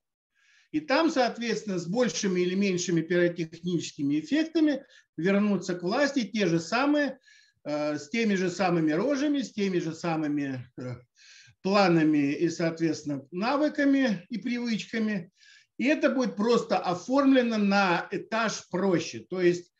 И 0.75 0.81
там, 0.81 1.09
соответственно, 1.09 1.79
с 1.79 1.87
большими 1.87 2.41
или 2.41 2.53
меньшими 2.53 2.99
пиротехническими 2.99 4.19
эффектами 4.19 4.83
вернутся 5.15 5.73
к 5.73 5.83
власти 5.83 6.25
те 6.25 6.47
же 6.47 6.59
самые, 6.59 7.17
э, 7.63 7.97
с 7.97 8.09
теми 8.09 8.35
же 8.35 8.49
самыми 8.49 8.91
рожами, 8.91 9.41
с 9.41 9.53
теми 9.53 9.79
же 9.79 9.95
самыми 9.95 10.69
э, 10.77 10.95
планами 11.61 12.33
и, 12.33 12.49
соответственно, 12.49 13.25
навыками 13.31 14.27
и 14.29 14.37
привычками, 14.37 15.31
и 15.77 15.85
это 15.85 16.09
будет 16.09 16.35
просто 16.35 16.77
оформлено 16.77 17.57
на 17.57 18.09
этаж 18.11 18.67
проще. 18.69 19.25
То 19.29 19.39
есть 19.39 19.71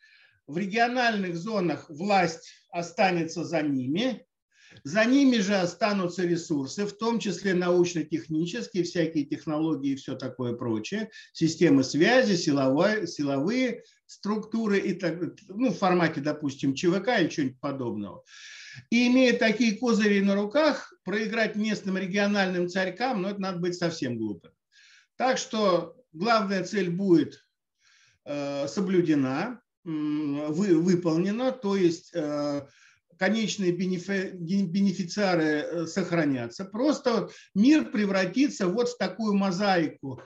в 0.46 0.58
региональных 0.58 1.36
зонах 1.36 1.88
власть 1.88 2.52
останется 2.70 3.44
за 3.44 3.62
ними, 3.62 4.26
за 4.84 5.04
ними 5.04 5.38
же 5.38 5.54
останутся 5.54 6.24
ресурсы, 6.24 6.86
в 6.86 6.92
том 6.92 7.18
числе 7.18 7.54
научно-технические, 7.54 8.84
всякие 8.84 9.24
технологии 9.24 9.92
и 9.92 9.96
все 9.96 10.16
такое 10.16 10.54
прочее, 10.54 11.10
системы 11.32 11.82
связи, 11.82 12.36
силовые, 12.36 13.06
силовые 13.06 13.82
структуры, 14.06 14.78
и 14.78 14.94
так, 14.94 15.18
ну, 15.48 15.70
в 15.70 15.78
формате, 15.78 16.20
допустим, 16.20 16.74
ЧВК 16.74 17.20
или 17.20 17.28
чего-нибудь 17.28 17.60
подобного. 17.60 18.22
И 18.90 19.08
имея 19.08 19.36
такие 19.38 19.76
козыри 19.76 20.20
на 20.20 20.34
руках, 20.34 20.92
проиграть 21.04 21.56
местным 21.56 21.96
региональным 21.96 22.68
царькам, 22.68 23.22
ну, 23.22 23.28
это 23.28 23.40
надо 23.40 23.58
быть 23.58 23.76
совсем 23.76 24.18
глупым. 24.18 24.52
Так 25.16 25.38
что 25.38 25.96
главная 26.12 26.62
цель 26.64 26.90
будет 26.90 27.42
э, 28.24 28.68
соблюдена, 28.68 29.62
выполнена, 29.86 31.52
то 31.52 31.76
есть 31.76 32.10
э, 32.12 32.66
конечные 33.18 33.70
бенефициары 33.72 35.44
э, 35.44 35.86
сохранятся. 35.86 36.64
Просто 36.64 37.28
мир 37.54 37.90
превратится 37.92 38.66
вот 38.66 38.88
в 38.88 38.98
такую 38.98 39.34
мозаику 39.34 40.20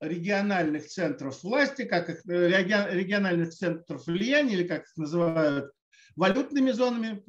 региональных 0.00 0.86
центров 0.86 1.42
власти, 1.42 1.84
как 1.84 2.10
их, 2.10 2.20
региональных 2.26 3.50
центров 3.50 4.06
влияния, 4.06 4.52
или 4.54 4.66
как 4.68 4.82
их 4.82 4.96
называют, 4.96 5.72
валютными 6.16 6.72
зонами, 6.72 7.22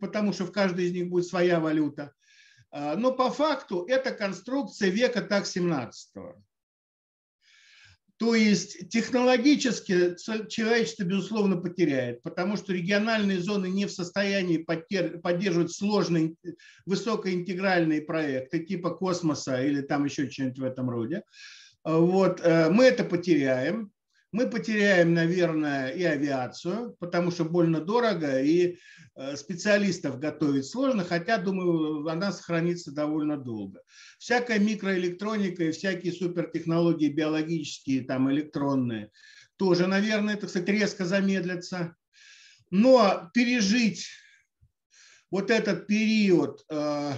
потому 0.00 0.32
что 0.32 0.44
в 0.44 0.52
каждой 0.52 0.86
из 0.86 0.92
них 0.92 1.08
будет 1.08 1.26
своя 1.26 1.58
валюта. 1.58 2.12
Но 2.72 3.12
по 3.12 3.30
факту 3.30 3.84
это 3.88 4.10
конструкция 4.10 4.90
века 4.90 5.22
так 5.22 5.46
17 5.46 6.16
-го. 6.16 6.34
То 8.18 8.34
есть 8.34 8.88
технологически 8.88 10.16
человечество, 10.48 11.04
безусловно, 11.04 11.58
потеряет, 11.58 12.22
потому 12.22 12.56
что 12.56 12.72
региональные 12.72 13.40
зоны 13.40 13.66
не 13.66 13.84
в 13.84 13.92
состоянии 13.92 14.56
поддерживать 14.56 15.72
сложные 15.72 16.34
высокоинтегральные 16.86 18.00
проекты 18.02 18.60
типа 18.60 18.90
космоса 18.90 19.62
или 19.62 19.82
там 19.82 20.06
еще 20.06 20.30
что-нибудь 20.30 20.58
в 20.58 20.64
этом 20.64 20.88
роде. 20.88 21.22
Вот, 21.84 22.40
э, 22.42 22.70
мы 22.70 22.84
это 22.86 23.04
потеряем. 23.04 23.92
Мы 24.36 24.50
потеряем, 24.50 25.14
наверное, 25.14 25.88
и 25.88 26.02
авиацию, 26.04 26.94
потому 27.00 27.30
что 27.30 27.46
больно 27.46 27.80
дорого, 27.80 28.38
и 28.42 28.76
э, 29.14 29.34
специалистов 29.34 30.18
готовить 30.18 30.66
сложно, 30.66 31.04
хотя, 31.04 31.38
думаю, 31.38 32.06
она 32.06 32.32
сохранится 32.32 32.92
довольно 32.92 33.38
долго. 33.38 33.80
Всякая 34.18 34.58
микроэлектроника 34.58 35.64
и 35.64 35.70
всякие 35.70 36.12
супертехнологии 36.12 37.08
биологические, 37.08 38.04
там, 38.04 38.30
электронные, 38.30 39.10
тоже, 39.56 39.86
наверное, 39.86 40.34
это, 40.34 40.48
кстати, 40.48 40.68
резко 40.70 41.06
замедлится. 41.06 41.96
Но 42.70 43.30
пережить 43.32 44.06
вот 45.30 45.50
этот 45.50 45.86
период 45.86 46.62
э, 46.68 47.12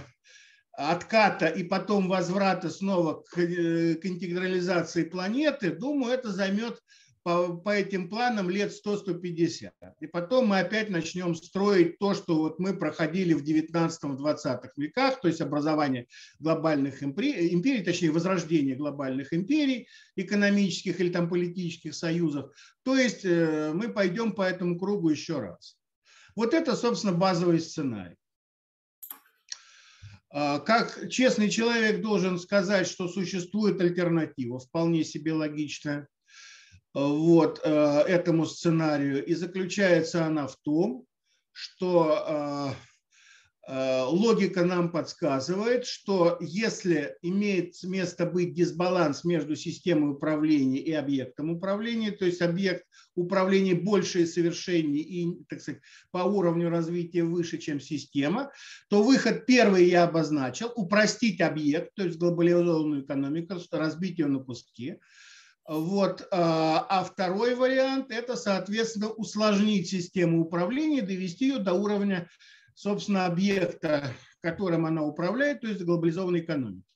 отката 0.73 1.49
и 1.49 1.65
потом 1.65 2.07
возврата 2.07 2.71
снова 2.71 3.25
к, 3.29 3.39
э, 3.39 3.97
к 3.97 4.07
интегрализации 4.07 5.03
планеты, 5.03 5.73
думаю, 5.73 6.15
это 6.15 6.31
займет 6.31 6.81
по, 7.23 7.57
по 7.57 7.71
этим 7.71 8.09
планам 8.09 8.51
лет 8.51 8.73
100-150. 8.73 9.71
И 10.01 10.07
потом 10.07 10.49
мы 10.49 10.61
опять 10.61 10.91
начнем 10.91 11.35
строить 11.35 11.99
то, 11.99 12.15
что 12.15 12.37
вот 12.37 12.59
мы 12.59 12.77
проходили 12.77 13.35
в 13.35 13.43
19-20 13.43 14.71
веках, 14.77 15.21
то 15.21 15.29
есть 15.29 15.41
образование 15.41 16.07
глобальных 16.39 17.03
империй, 17.03 17.55
империй, 17.55 17.83
точнее 17.83 18.11
возрождение 18.11 18.77
глобальных 18.77 19.33
империй, 19.33 19.89
экономических 20.17 21.01
или 21.01 21.11
там 21.11 21.29
политических 21.29 21.95
союзов. 21.95 22.53
То 22.83 22.97
есть 22.97 23.25
э, 23.25 23.73
мы 23.75 23.89
пойдем 23.89 24.33
по 24.33 24.43
этому 24.43 24.79
кругу 24.79 25.11
еще 25.11 25.41
раз. 25.41 25.77
Вот 26.35 26.55
это, 26.55 26.77
собственно, 26.77 27.13
базовый 27.13 27.61
сценарий. 27.61 28.17
А, 30.31 30.59
как 30.59 31.09
честный 31.11 31.49
человек 31.49 32.03
должен 32.03 32.39
сказать, 32.39 32.87
что 32.87 33.09
существует 33.09 33.81
альтернатива, 33.81 34.59
вполне 34.59 35.05
себе 35.05 35.33
логичная 35.33 36.09
вот, 36.95 37.61
э, 37.65 37.71
этому 37.71 38.47
сценарию. 38.47 39.25
И 39.25 39.35
заключается 39.35 40.25
она 40.25 40.47
в 40.47 40.57
том, 40.57 41.05
что 41.53 42.75
э, 43.69 43.73
э, 43.73 44.03
логика 44.05 44.65
нам 44.65 44.91
подсказывает, 44.91 45.85
что 45.85 46.39
если 46.41 47.17
имеет 47.23 47.75
место 47.83 48.27
быть 48.27 48.55
дисбаланс 48.55 49.25
между 49.25 49.57
системой 49.57 50.13
управления 50.13 50.79
и 50.79 50.93
объектом 50.93 51.51
управления, 51.51 52.13
то 52.13 52.25
есть 52.25 52.41
объект 52.41 52.85
управления 53.15 53.75
больше 53.75 54.23
и 54.23 54.27
совершеннее 54.27 55.03
и, 55.03 55.45
так 55.49 55.61
сказать, 55.61 55.83
по 56.13 56.19
уровню 56.19 56.71
развития 56.71 57.25
выше, 57.25 57.59
чем 57.59 57.81
система, 57.81 58.51
то 58.89 59.03
выход 59.03 59.45
первый 59.47 59.89
я 59.89 60.05
обозначил– 60.05 60.73
упростить 60.77 61.41
объект, 61.41 61.93
то 61.97 62.05
есть 62.05 62.19
глобализованную 62.19 63.03
экономику, 63.05 63.57
разбить 63.73 64.19
ее 64.19 64.29
на 64.29 64.39
куски– 64.39 64.97
вот. 65.69 66.27
А, 66.31 66.87
а 66.89 67.05
второй 67.05 67.55
вариант– 67.55 68.07
это, 68.11 68.37
соответственно, 68.37 69.11
усложнить 69.11 69.89
систему 69.89 70.41
управления, 70.41 71.03
довести 71.03 71.49
ее 71.49 71.59
до 71.59 71.75
уровня, 71.75 72.29
собственно, 72.75 73.27
объекта, 73.27 74.15
которым 74.41 74.87
она 74.87 75.03
управляет, 75.05 75.61
то 75.61 75.69
есть 75.69 75.83
глобализованной 75.83 76.41
экономики. 76.41 76.89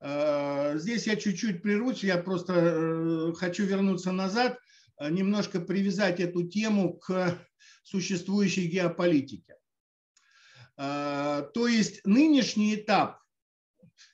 А, 0.00 0.76
здесь 0.76 1.08
я 1.08 1.16
чуть-чуть 1.16 1.62
прервусь, 1.62 2.04
я 2.04 2.16
просто 2.18 2.52
э, 2.54 3.32
хочу 3.36 3.64
вернуться 3.64 4.12
назад, 4.12 4.58
э, 4.98 5.10
немножко 5.10 5.60
привязать 5.60 6.20
эту 6.20 6.46
тему 6.46 6.94
к 6.98 7.38
существующей 7.82 8.68
геополитике. 8.68 9.56
А, 10.76 11.42
то 11.54 11.66
есть 11.66 12.04
нынешний 12.04 12.76
этап 12.76 13.21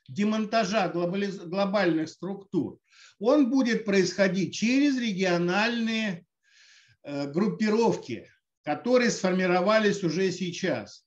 демонтажа 0.08 0.88
глобальных 0.88 2.08
структур 2.08 2.78
он 3.18 3.50
будет 3.50 3.84
происходить 3.84 4.54
через 4.54 4.98
региональные 4.98 6.24
э, 7.02 7.30
группировки, 7.30 8.30
которые 8.62 9.10
сформировались 9.10 10.04
уже 10.04 10.30
сейчас. 10.30 11.04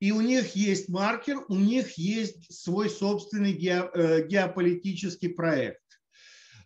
И 0.00 0.12
у 0.12 0.20
них 0.20 0.56
есть 0.56 0.88
маркер, 0.88 1.44
у 1.48 1.54
них 1.54 1.96
есть 1.98 2.52
свой 2.52 2.90
собственный 2.90 3.52
э, 3.52 4.26
геополитический 4.26 5.28
проект. 5.28 5.80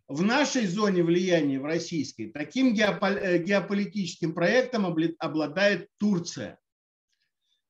В 0.07 0.23
нашей 0.23 0.67
зоне 0.67 1.03
влияния, 1.03 1.61
в 1.61 1.67
российской, 1.67 2.31
таким 2.31 2.75
э, 2.75 3.39
геополитическим 3.39 4.33
проектом 4.33 4.87
обладает 5.19 5.89
Турция. 5.99 6.59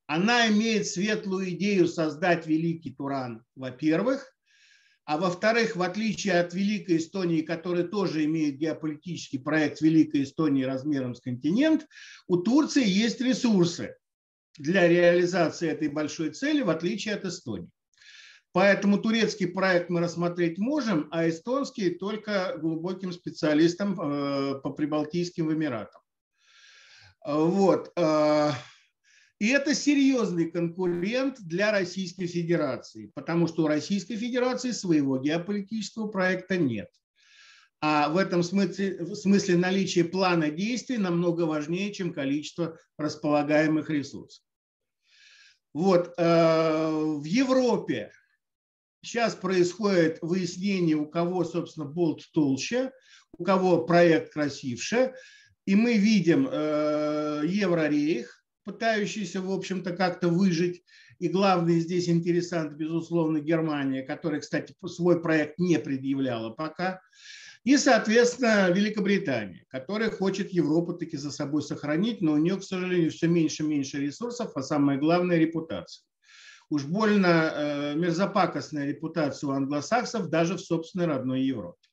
Она 0.08 0.48
имеет 0.48 0.86
светлую 0.86 1.50
идею 1.50 1.86
создать 1.86 2.46
великий 2.46 2.94
Туран, 2.94 3.44
во-первых, 3.54 4.34
а 5.04 5.18
во-вторых, 5.18 5.76
в 5.76 5.82
отличие 5.82 6.40
от 6.40 6.54
Великой 6.54 6.96
Эстонии, 6.96 7.42
которая 7.42 7.84
тоже 7.84 8.24
имеет 8.24 8.56
геополитический 8.56 9.38
проект 9.38 9.82
Великой 9.82 10.22
Эстонии 10.22 10.64
размером 10.64 11.14
с 11.14 11.20
континент, 11.20 11.86
у 12.26 12.38
Турции 12.38 12.88
есть 12.88 13.20
ресурсы 13.20 13.96
для 14.56 14.88
реализации 14.88 15.68
этой 15.68 15.88
большой 15.88 16.30
цели, 16.30 16.62
в 16.62 16.70
отличие 16.70 17.14
от 17.14 17.26
Эстонии. 17.26 17.70
Поэтому 18.52 18.98
турецкий 18.98 19.46
проект 19.46 19.90
мы 19.90 20.00
рассмотреть 20.00 20.56
можем, 20.56 21.08
а 21.10 21.28
эстонский 21.28 21.90
только 21.90 22.56
глубоким 22.56 23.12
специалистам 23.12 24.00
э, 24.00 24.60
по 24.62 24.70
Прибалтийским 24.70 25.52
Эмиратам. 25.52 26.00
Вот. 27.26 27.92
И 29.38 29.48
это 29.48 29.74
серьезный 29.74 30.50
конкурент 30.50 31.40
для 31.40 31.70
Российской 31.70 32.26
Федерации, 32.26 33.12
потому 33.14 33.46
что 33.46 33.64
у 33.64 33.68
Российской 33.68 34.16
Федерации 34.16 34.72
своего 34.72 35.18
геополитического 35.18 36.08
проекта 36.08 36.56
нет. 36.56 36.88
А 37.80 38.08
в 38.08 38.16
этом 38.16 38.42
смысле, 38.42 39.04
в 39.04 39.14
смысле 39.14 39.56
наличие 39.56 40.04
плана 40.04 40.50
действий 40.50 40.98
намного 40.98 41.42
важнее, 41.42 41.92
чем 41.92 42.12
количество 42.12 42.76
располагаемых 42.96 43.88
ресурсов. 43.88 44.42
Вот, 45.72 46.12
э, 46.16 46.90
в 46.90 47.22
Европе 47.22 48.10
сейчас 49.04 49.36
происходит 49.36 50.18
выяснение, 50.22 50.96
у 50.96 51.06
кого, 51.06 51.44
собственно, 51.44 51.86
болт 51.86 52.22
толще, 52.32 52.90
у 53.36 53.44
кого 53.44 53.84
проект 53.84 54.32
красивше. 54.32 55.14
И 55.66 55.76
мы 55.76 55.98
видим 55.98 56.48
э, 56.50 57.42
Еврорейх, 57.46 58.37
пытающийся, 58.68 59.40
в 59.40 59.50
общем-то, 59.50 59.96
как-то 59.96 60.28
выжить. 60.28 60.84
И 61.18 61.28
главный 61.28 61.80
здесь 61.80 62.08
интересант, 62.08 62.74
безусловно, 62.74 63.40
Германия, 63.40 64.02
которая, 64.02 64.40
кстати, 64.40 64.74
свой 64.86 65.22
проект 65.22 65.58
не 65.58 65.78
предъявляла 65.78 66.50
пока. 66.50 67.00
И, 67.64 67.78
соответственно, 67.78 68.70
Великобритания, 68.70 69.64
которая 69.68 70.10
хочет 70.10 70.50
Европу 70.50 70.92
таки 70.92 71.16
за 71.16 71.30
собой 71.30 71.62
сохранить, 71.62 72.20
но 72.20 72.32
у 72.32 72.36
нее, 72.36 72.56
к 72.56 72.62
сожалению, 72.62 73.10
все 73.10 73.26
меньше 73.26 73.62
и 73.62 73.66
меньше 73.66 73.98
ресурсов, 73.98 74.52
а 74.54 74.62
самое 74.62 74.98
главное– 74.98 75.36
репутация. 75.38 76.04
Уж 76.70 76.84
больно 76.84 77.26
э, 77.26 77.94
мерзопакостная 77.96 78.86
репутация 78.86 79.48
у 79.48 79.52
англосаксов 79.52 80.28
даже 80.28 80.56
в 80.56 80.60
собственной 80.60 81.06
родной 81.06 81.42
Европе. 81.42 81.88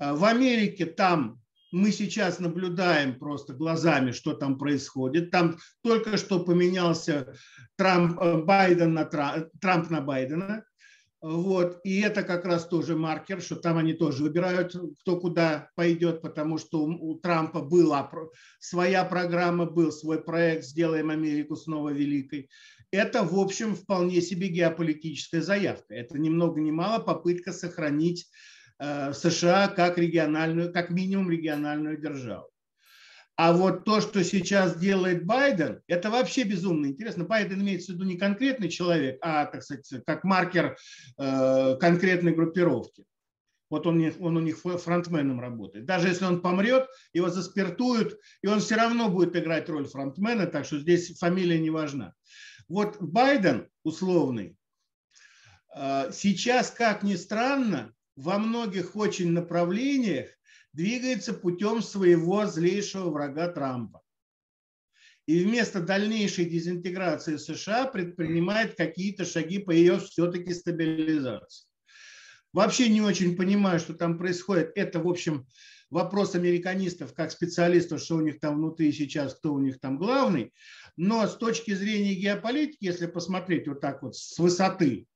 Э, 0.00 0.14
в 0.14 0.24
Америке 0.24 0.86
там 0.86 1.41
мы 1.72 1.90
сейчас 1.90 2.38
наблюдаем 2.38 3.18
просто 3.18 3.54
глазами, 3.54 4.12
что 4.12 4.34
там 4.34 4.58
происходит. 4.58 5.30
Там 5.30 5.56
только 5.82 6.18
что 6.18 6.44
поменялся 6.44 7.34
Трамп, 7.76 8.20
э, 8.20 8.42
Байден 8.42 8.92
на 8.92 9.04
Трамп, 9.06 9.90
на 9.90 10.00
Байдена. 10.02 10.64
Вот. 11.22 11.80
И 11.84 12.00
это 12.00 12.24
как 12.24 12.44
раз 12.44 12.66
тоже 12.66 12.96
маркер, 12.96 13.40
что 13.40 13.56
там 13.56 13.78
они 13.78 13.94
тоже 13.94 14.24
выбирают, 14.24 14.76
кто 15.00 15.18
куда 15.18 15.70
пойдет, 15.76 16.20
потому 16.20 16.58
что 16.58 16.82
у 16.84 17.18
Трампа 17.18 17.62
была 17.62 18.10
своя 18.58 19.04
программа, 19.04 19.64
был 19.64 19.92
свой 19.92 20.22
проект 20.22 20.64
«Сделаем 20.64 21.10
Америку 21.10 21.56
снова 21.56 21.90
великой». 21.90 22.50
Это, 22.90 23.22
в 23.22 23.38
общем, 23.38 23.76
вполне 23.76 24.20
себе 24.20 24.48
геополитическая 24.48 25.40
заявка. 25.40 25.94
Это 25.94 26.18
ни 26.18 26.28
много 26.28 26.60
ни 26.60 26.72
мало 26.72 27.02
попытка 27.02 27.52
сохранить 27.52 28.26
США 28.82 29.68
как 29.68 29.98
региональную, 29.98 30.72
как 30.72 30.90
минимум 30.90 31.30
региональную 31.30 32.00
державу. 32.00 32.52
А 33.36 33.52
вот 33.52 33.84
то, 33.84 34.00
что 34.00 34.22
сейчас 34.22 34.76
делает 34.76 35.24
Байден, 35.24 35.80
это 35.86 36.10
вообще 36.10 36.42
безумно 36.44 36.86
интересно. 36.86 37.24
Байден 37.24 37.62
имеется 37.62 37.92
в 37.92 37.94
виду 37.94 38.04
не 38.04 38.18
конкретный 38.18 38.68
человек, 38.68 39.18
а, 39.22 39.46
так 39.46 39.62
сказать, 39.62 40.04
как 40.06 40.22
маркер 40.22 40.76
э, 41.18 41.76
конкретной 41.80 42.34
группировки. 42.34 43.04
Вот 43.70 43.86
он, 43.86 44.12
он 44.20 44.36
у 44.36 44.40
них 44.40 44.58
фронтменом 44.58 45.40
работает. 45.40 45.86
Даже 45.86 46.08
если 46.08 46.26
он 46.26 46.42
помрет, 46.42 46.86
его 47.14 47.30
заспиртуют, 47.30 48.20
и 48.42 48.46
он 48.46 48.60
все 48.60 48.74
равно 48.74 49.08
будет 49.08 49.34
играть 49.34 49.66
роль 49.70 49.88
фронтмена, 49.88 50.46
так 50.46 50.66
что 50.66 50.78
здесь 50.78 51.18
фамилия 51.18 51.58
не 51.58 51.70
важна. 51.70 52.12
Вот 52.68 53.00
Байден 53.00 53.68
условный 53.82 54.58
э, 55.74 56.10
сейчас, 56.12 56.70
как 56.70 57.02
ни 57.02 57.14
странно, 57.14 57.94
во 58.16 58.38
многих 58.38 58.96
очень 58.96 59.30
направлениях 59.30 60.28
двигается 60.72 61.32
путем 61.32 61.82
своего 61.82 62.46
злейшего 62.46 63.10
врага 63.10 63.48
Трампа. 63.48 64.02
И 65.26 65.44
вместо 65.44 65.80
дальнейшей 65.80 66.46
дезинтеграции 66.46 67.36
США 67.36 67.86
предпринимает 67.86 68.74
какие-то 68.74 69.24
шаги 69.24 69.58
по 69.58 69.70
ее 69.70 70.00
все-таки 70.00 70.52
стабилизации. 70.52 71.68
Вообще 72.52 72.88
не 72.88 73.00
очень 73.00 73.36
понимаю, 73.36 73.78
что 73.78 73.94
там 73.94 74.18
происходит. 74.18 74.72
Это, 74.74 74.98
в 74.98 75.08
общем, 75.08 75.46
вопрос 75.90 76.34
американистов 76.34 77.14
как 77.14 77.30
специалистов, 77.30 78.00
что 78.00 78.16
у 78.16 78.20
них 78.20 78.40
там 78.40 78.56
внутри 78.56 78.92
сейчас, 78.92 79.34
кто 79.34 79.54
у 79.54 79.60
них 79.60 79.78
там 79.78 79.96
главный. 79.96 80.52
Но 80.96 81.26
с 81.26 81.36
точки 81.36 81.72
зрения 81.72 82.14
геополитики, 82.14 82.84
если 82.84 83.06
посмотреть 83.06 83.68
вот 83.68 83.80
так 83.80 84.02
вот 84.02 84.16
с 84.16 84.38
высоты, 84.38 85.06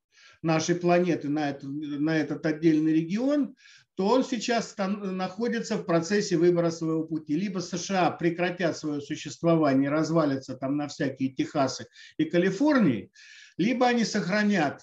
нашей 0.47 0.77
планеты 0.77 1.29
на, 1.29 1.51
это, 1.51 1.69
на 1.69 2.17
этот 2.17 2.47
отдельный 2.47 2.95
регион, 2.95 3.55
то 3.97 4.09
он 4.09 4.25
сейчас 4.25 4.75
находится 4.77 5.77
в 5.77 5.85
процессе 5.85 6.37
выбора 6.37 6.71
своего 6.71 7.05
пути. 7.05 7.35
Либо 7.35 7.61
США 7.61 8.11
прекратят 8.11 8.77
свое 8.77 9.01
существование, 9.01 9.91
развалятся 9.91 10.55
там 10.55 10.77
на 10.77 10.87
всякие 10.89 11.31
Техасы 11.31 11.87
и 12.19 12.25
Калифорнии, 12.25 13.11
либо 13.57 13.87
они 13.87 14.05
сохранят 14.05 14.83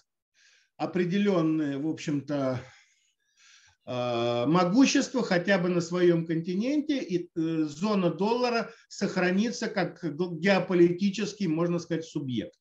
определенные, 0.78 1.78
в 1.78 1.88
общем-то, 1.88 2.60
могущество 3.86 5.22
хотя 5.24 5.60
бы 5.60 5.70
на 5.70 5.82
своем 5.82 6.26
континенте, 6.26 6.98
и 6.98 7.30
зона 7.36 8.10
доллара 8.10 8.72
сохранится 8.88 9.68
как 9.68 10.04
геополитический, 10.40 11.48
можно 11.48 11.80
сказать, 11.80 12.06
субъект. 12.06 12.58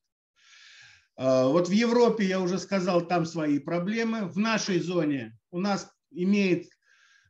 Вот 1.15 1.67
в 1.67 1.71
Европе, 1.71 2.25
я 2.25 2.41
уже 2.41 2.57
сказал, 2.57 3.05
там 3.05 3.25
свои 3.25 3.59
проблемы. 3.59 4.27
В 4.27 4.37
нашей 4.39 4.79
зоне 4.79 5.37
у 5.51 5.59
нас 5.59 5.89
имеет 6.11 6.67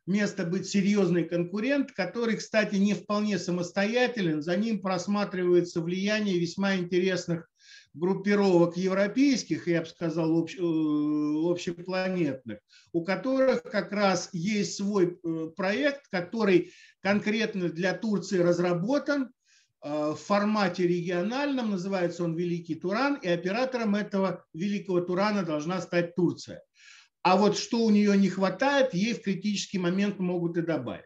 место 0.06 0.46
быть 0.46 0.68
серьезный 0.68 1.24
конкурент, 1.24 1.92
который, 1.92 2.38
кстати, 2.38 2.76
не 2.76 2.94
вполне 2.94 3.40
самостоятелен. 3.40 4.42
За 4.42 4.56
ним 4.56 4.82
просматривается 4.82 5.82
влияние 5.82 6.40
весьма 6.40 6.76
интересных 6.76 7.50
группировок 7.94 8.76
европейских, 8.76 9.68
я 9.68 9.82
бы 9.82 9.88
сказал, 9.88 10.46
э, 10.46 11.52
общепланетных, 11.52 12.60
у 12.92 13.04
которых 13.04 13.64
как 13.64 13.92
раз 13.92 14.30
есть 14.34 14.78
свой 14.78 15.20
э, 15.24 15.50
проект, 15.56 16.08
который 16.10 16.72
конкретно 17.02 17.70
для 17.70 17.94
Турции 17.94 18.40
разработан 18.40 19.32
в 19.84 20.16
формате 20.16 20.88
региональном, 20.88 21.72
называется 21.72 22.24
он 22.24 22.36
Великий 22.36 22.76
Туран, 22.76 23.16
и 23.16 23.28
оператором 23.28 23.96
этого 23.96 24.46
Великого 24.54 25.02
Турана 25.02 25.44
должна 25.44 25.82
стать 25.82 26.16
Турция. 26.16 26.64
А 27.22 27.38
вот 27.38 27.58
что 27.58 27.80
у 27.80 27.90
нее 27.90 28.18
не 28.18 28.30
хватает, 28.30 28.94
ей 28.94 29.14
в 29.14 29.22
критический 29.22 29.80
момент 29.80 30.20
могут 30.20 30.58
и 30.58 30.62
добавить. 30.62 31.06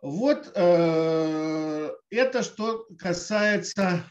Вот 0.00 0.50
э, 0.54 1.90
это 2.08 2.42
что 2.42 2.86
касается 2.98 4.04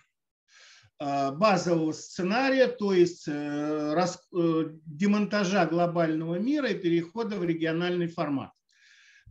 э, 1.00 1.32
базового 1.32 1.92
сценария, 1.94 2.68
то 2.68 2.94
есть 2.94 3.28
э, 3.28 3.32
э, 3.32 4.64
демонтажа 4.86 5.66
глобального 5.66 6.38
мира 6.38 6.70
и 6.70 6.80
перехода 6.80 7.38
в 7.38 7.44
региональный 7.44 8.08
формат 8.08 8.52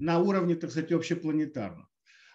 на 0.00 0.18
уровне, 0.18 0.56
так 0.56 0.70
сказать, 0.70 0.90
общепланетарном. 0.90 1.88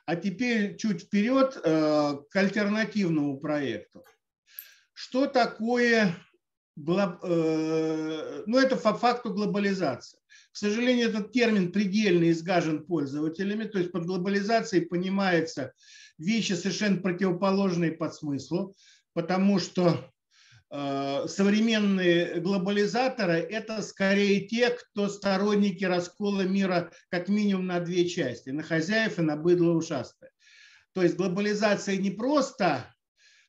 А 0.06 0.16
теперь 0.16 0.76
чуть 0.78 1.04
вперед 1.04 1.60
э, 1.63 2.18
к 2.30 2.36
альтернативному 2.36 3.39
проекту. 3.39 4.04
Что 4.94 5.28
такое 5.28 6.16
Э, 6.76 8.44
ну, 8.46 8.58
это 8.58 8.76
по 8.76 8.94
факту 8.94 9.34
глобализация. 9.34 10.20
К 10.52 10.58
сожалению, 10.58 11.10
этот 11.10 11.32
термин 11.32 11.72
предельно 11.72 12.30
изгажен 12.32 12.86
пользователями, 12.86 13.66
то 13.66 13.80
есть 13.80 13.92
под 13.92 14.06
глобализацией 14.06 14.86
понимается 14.86 15.74
вещи 16.18 16.54
совершенно 16.54 17.02
противоположные 17.02 17.92
по 17.92 18.10
смыслу, 18.10 18.76
потому 19.13 19.60
что 19.60 20.12
современные 20.73 22.39
глобализаторы– 22.39 23.33
это 23.49 23.83
скорее 23.83 24.47
те, 24.47 24.71
кто 24.71 25.07
сторонники 25.07 25.83
раскола 25.83 26.41
мира 26.41 26.91
как 27.09 27.29
минимум 27.29 27.67
на 27.67 27.79
две 27.79 28.09
части– 28.09 28.49
на 28.51 28.63
хозяев 28.63 29.19
и 29.19 29.21
на 29.21 29.36
быдло 29.36 29.73
ушастое. 29.73 30.31
То 30.93 31.03
есть 31.03 31.15
глобализация 31.15 31.97
не 31.97 32.09
просто 32.09 32.93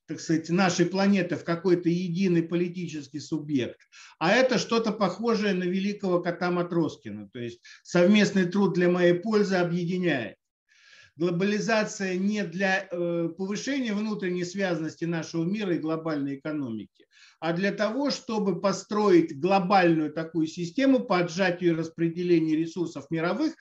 так 0.06 0.20
сказать, 0.20 0.50
нашей 0.50 0.86
планеты 0.86 1.36
в 1.36 1.44
какой-то 1.44 1.88
единый 1.88 2.42
политический 2.42 3.20
субъект, 3.20 3.80
а 4.18 4.32
это 4.32 4.58
что-то 4.58 4.92
похожее 4.92 5.54
на 5.54 5.64
великого 5.64 6.20
кота 6.20 6.50
Матроскина, 6.50 7.28
то 7.32 7.38
есть 7.38 7.60
совместный 7.82 8.44
труд 8.44 8.74
для 8.74 8.90
моей 8.90 9.14
пользы 9.14 9.56
объединяет. 9.56 10.36
Глобализация 11.16 12.16
не 12.16 12.42
для 12.42 12.88
э, 12.90 13.28
повышения 13.38 13.94
внутренней 13.94 14.44
связности 14.44 15.04
нашего 15.04 15.44
мира 15.44 15.74
и 15.74 15.78
глобальной 15.78 16.36
экономики, 16.36 17.06
а 17.44 17.52
для 17.52 17.72
того, 17.72 18.10
чтобы 18.10 18.58
построить 18.58 19.38
глобальную 19.38 20.10
такую 20.10 20.46
систему 20.46 21.00
по 21.00 21.18
отжатию 21.18 21.72
и 21.72 21.76
распределению 21.76 22.58
ресурсов 22.58 23.10
мировых 23.10 23.54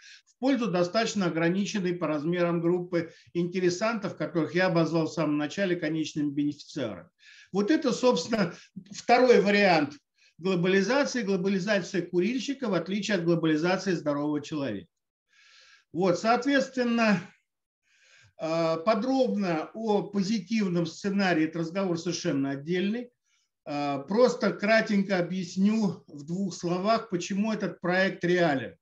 пользу 0.43 0.69
достаточно 0.69 1.27
ограниченной 1.27 1.93
по 1.93 2.05
размерам 2.05 2.59
группы 2.59 3.13
интересантов, 3.33 4.17
которых 4.17 4.55
я 4.55 4.65
обозвал 4.67 5.07
в 5.07 5.13
самом 5.13 5.37
начале 5.37 5.77
конечными 5.77 6.31
бенефициарами. 6.31 7.07
Вот 7.53 7.71
это, 7.71 7.93
собственно, 7.93 8.53
второй 8.91 9.39
вариант 9.39 9.97
глобализации, 10.37 11.21
глобализация 11.21 12.01
курильщика, 12.01 12.67
в 12.67 12.73
отличие 12.73 13.15
от 13.15 13.23
глобализации 13.23 13.93
здорового 13.93 14.41
человека. 14.41 14.89
Вот, 15.93 16.19
соответственно, 16.19 17.21
э, 18.41 18.77
подробно 18.85 19.71
о 19.73 20.03
позитивном 20.03 20.85
сценарии 20.85 21.45
этот 21.45 21.61
разговор 21.63 21.97
совершенно 21.97 22.49
отдельный. 22.49 23.12
Э, 23.65 24.03
просто 24.07 24.51
кратенько 24.51 25.19
объясню 25.19 26.03
в 26.07 26.23
двух 26.25 26.53
словах, 26.53 27.09
почему 27.09 27.51
этот 27.53 27.79
проект 27.79 28.23
реален. 28.23 28.75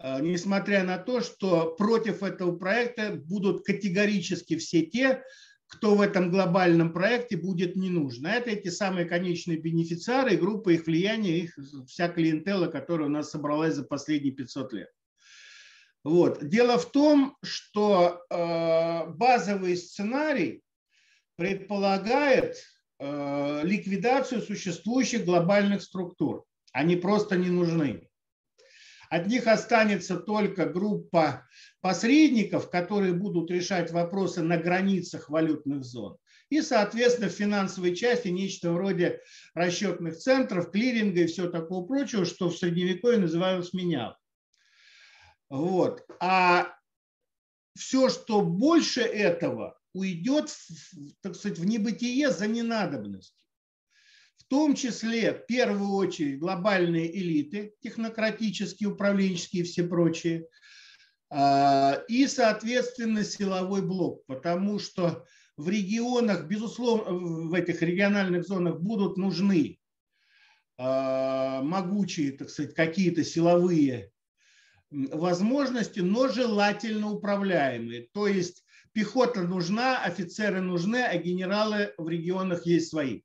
А, 0.00 0.20
несмотря 0.20 0.84
на 0.84 0.98
то, 0.98 1.20
что 1.20 1.74
против 1.74 2.22
этого 2.22 2.56
проекта 2.56 3.12
будут 3.12 3.64
категорически 3.64 4.56
все 4.56 4.82
те, 4.82 5.22
кто 5.66 5.96
в 5.96 6.00
этом 6.00 6.30
глобальном 6.30 6.92
проекте 6.92 7.36
будет 7.36 7.76
не 7.76 7.90
нужен. 7.90 8.26
А 8.26 8.34
это 8.34 8.50
эти 8.50 8.68
самые 8.68 9.06
конечные 9.06 9.58
бенефициары, 9.58 10.36
группа 10.36 10.70
их 10.70 10.86
влияния, 10.86 11.40
их 11.40 11.58
вся 11.86 12.08
клиентела, 12.08 12.68
которая 12.68 13.08
у 13.08 13.10
нас 13.10 13.30
собралась 13.30 13.74
за 13.74 13.84
последние 13.84 14.32
500 14.32 14.72
лет. 14.72 14.88
Вот. 16.04 16.48
Дело 16.48 16.78
в 16.78 16.90
том, 16.90 17.36
что 17.42 18.24
э, 18.30 19.10
базовый 19.10 19.76
сценарий 19.76 20.62
предполагает 21.36 22.54
э, 22.54 22.77
ликвидацию 23.00 24.42
существующих 24.42 25.24
глобальных 25.24 25.82
структур. 25.82 26.44
Они 26.72 26.96
просто 26.96 27.36
не 27.36 27.48
нужны. 27.48 28.08
От 29.10 29.26
них 29.26 29.46
останется 29.46 30.18
только 30.18 30.66
группа 30.66 31.46
посредников, 31.80 32.68
которые 32.70 33.14
будут 33.14 33.50
решать 33.50 33.90
вопросы 33.90 34.42
на 34.42 34.58
границах 34.58 35.30
валютных 35.30 35.82
зон. 35.84 36.18
И, 36.50 36.60
соответственно, 36.62 37.28
в 37.28 37.32
финансовой 37.32 37.94
части 37.94 38.28
нечто 38.28 38.72
вроде 38.72 39.20
расчетных 39.54 40.16
центров, 40.16 40.70
клиринга 40.70 41.20
и 41.22 41.26
всего 41.26 41.48
такого 41.48 41.86
прочего, 41.86 42.24
что 42.24 42.48
в 42.48 42.56
Средневековье 42.56 43.18
называлось 43.18 43.72
менял. 43.72 44.16
Вот. 45.50 46.04
А 46.20 46.74
все, 47.76 48.08
что 48.08 48.42
больше 48.42 49.02
этого, 49.02 49.77
уйдет, 49.92 50.54
так 51.22 51.34
сказать, 51.34 51.58
в 51.58 51.66
небытие 51.66 52.30
за 52.30 52.46
ненадобность 52.46 53.38
том 54.48 54.74
числе, 54.74 55.34
в 55.34 55.46
первую 55.46 55.92
очередь, 55.92 56.38
глобальные 56.38 57.16
элиты, 57.16 57.74
технократические, 57.82 58.90
управленческие 58.90 59.62
и 59.62 59.66
все 59.66 59.84
прочие, 59.84 60.46
а, 61.30 62.02
и, 62.08 62.26
соответственно, 62.26 63.24
силовой 63.24 63.82
блок, 63.82 64.24
потому 64.26 64.78
что 64.78 65.26
в 65.56 65.68
регионах, 65.68 66.46
безусловно, 66.46 67.12
в 67.48 67.54
этих 67.54 67.82
региональных 67.82 68.46
зонах 68.46 68.80
будут 68.80 69.18
нужны 69.18 69.78
а, 70.78 71.62
могучие, 71.62 72.32
так 72.32 72.48
сказать, 72.48 72.74
какие-то 72.74 73.24
силовые 73.24 74.10
возможности, 74.90 76.00
но 76.00 76.28
желательно 76.28 77.10
управляемые. 77.10 78.08
То 78.14 78.26
есть 78.26 78.64
пехота 78.98 79.42
нужна, 79.42 80.02
офицеры 80.02 80.60
нужны, 80.60 81.04
а 81.04 81.16
генералы 81.16 81.94
в 81.98 82.08
регионах 82.08 82.66
есть 82.66 82.88
свои 82.88 83.22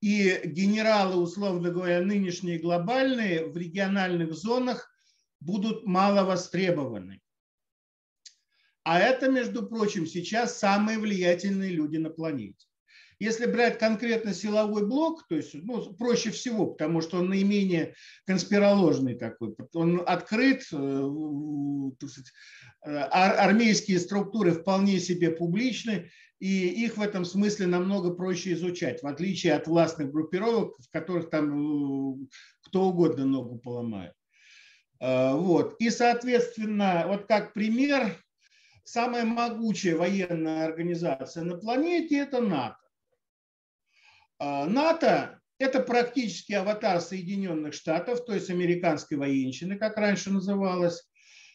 и 0.00 0.40
генералы, 0.44 1.16
условно 1.16 1.70
говоря, 1.70 2.00
нынешние 2.00 2.58
глобальные 2.58 3.46
в 3.46 3.56
региональных 3.56 4.32
зонах 4.32 4.90
будут 5.40 5.84
мало 5.84 6.24
востребованы. 6.24 7.20
А 8.82 8.98
это, 8.98 9.30
между 9.30 9.66
прочим, 9.68 10.06
сейчас 10.06 10.58
самые 10.58 10.98
влиятельные 10.98 11.70
люди 11.70 11.98
на 11.98 12.10
планете. 12.10 12.66
Если 13.20 13.44
брать 13.44 13.78
конкретно 13.78 14.32
силовой 14.32 14.86
блок, 14.86 15.26
то 15.28 15.36
есть 15.36 15.52
ну, 15.52 15.92
проще 15.92 16.30
всего, 16.30 16.68
потому 16.68 17.02
что 17.02 17.18
он 17.18 17.28
наименее 17.28 17.94
конспироложный 18.24 19.14
такой, 19.14 19.54
он 19.74 20.02
открыт, 20.06 20.62
э, 20.72 21.10
э, 22.86 22.90
армейские 22.90 24.00
структуры 24.00 24.52
вполне 24.52 24.98
себе 24.98 25.30
публичны, 25.30 26.10
и 26.38 26.68
их 26.68 26.96
в 26.96 27.02
этом 27.02 27.26
смысле 27.26 27.66
намного 27.66 28.10
проще 28.14 28.54
изучать, 28.54 29.02
в 29.02 29.06
отличие 29.06 29.52
от 29.52 29.66
властных 29.66 30.10
группировок, 30.10 30.76
в 30.80 30.90
которых 30.90 31.28
там 31.28 32.22
э, 32.22 32.26
кто 32.62 32.88
угодно 32.88 33.26
ногу 33.26 33.58
поломает. 33.58 34.14
Вот. 34.98 35.76
И, 35.78 35.88
соответственно, 35.88 37.04
вот 37.06 37.26
как 37.26 37.54
пример, 37.54 38.14
самая 38.84 39.24
могучая 39.24 39.96
военная 39.96 40.66
организация 40.66 41.42
на 41.42 41.56
планете– 41.56 42.18
это 42.18 42.42
НАТО. 42.42 42.79
Э, 44.40 44.64
НАТО– 44.64 45.40
это 45.58 45.80
практически 45.80 46.54
аватар 46.54 47.00
Соединенных 47.00 47.74
Штатов, 47.74 48.24
то 48.24 48.34
есть 48.34 48.50
американской 48.50 49.18
военщины, 49.18 49.78
как 49.78 49.98
раньше 49.98 50.30
называлось. 50.30 51.06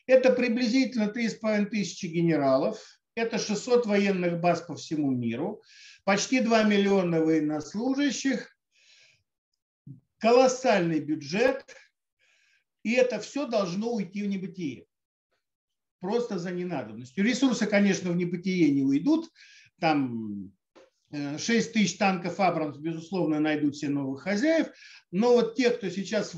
Это 0.06 0.32
приблизительно 0.32 1.06
3,5 1.06 1.66
тысячи 1.66 2.06
генералов, 2.06 2.80
это 3.16 3.40
600 3.40 3.88
военных 3.88 4.40
баз 4.40 4.62
по 4.62 4.76
всему 4.76 5.10
миру, 5.10 5.64
почти 6.04 6.42
2 6.42 6.64
миллиона 6.64 7.22
военнослужащих, 7.22 8.56
колоссальный 10.20 11.00
бюджет, 11.00 11.66
И 12.84 12.94
это 12.94 13.20
все 13.20 13.48
должно 13.48 13.94
уйти 13.94 14.22
в 14.22 14.28
небытие. 14.28 14.86
Просто 16.00 16.38
за 16.38 16.52
ненадобностью. 16.52 17.24
Ресурсы, 17.24 17.66
конечно, 17.66 18.12
в 18.12 18.16
небытие 18.16 18.70
не 18.70 18.84
уйдут. 18.84 19.32
Там 19.80 20.55
6 21.38 21.50
э, 21.50 21.72
тысяч 21.72 21.98
танков 21.98 22.40
Абрамс, 22.40 22.78
безусловно, 22.78 23.40
найдут 23.40 23.78
себе 23.78 23.92
новых 23.92 24.24
хозяев. 24.24 24.68
Но 25.12 25.34
вот 25.34 25.56
те, 25.56 25.70
кто 25.70 25.90
сейчас 25.90 26.36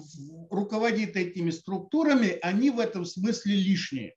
руководит 0.49 1.15
этими 1.15 1.51
структурами, 1.51 2.37
они 2.41 2.69
в 2.69 2.79
этом 2.79 3.05
смысле 3.05 3.55
лишние. 3.55 4.15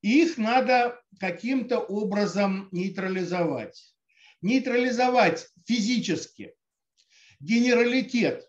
Их 0.00 0.38
надо 0.38 1.00
каким-то 1.18 1.80
образом 1.80 2.68
нейтрализовать. 2.70 3.94
Нейтрализовать 4.42 5.48
физически 5.66 6.54
генералитет 7.40 8.48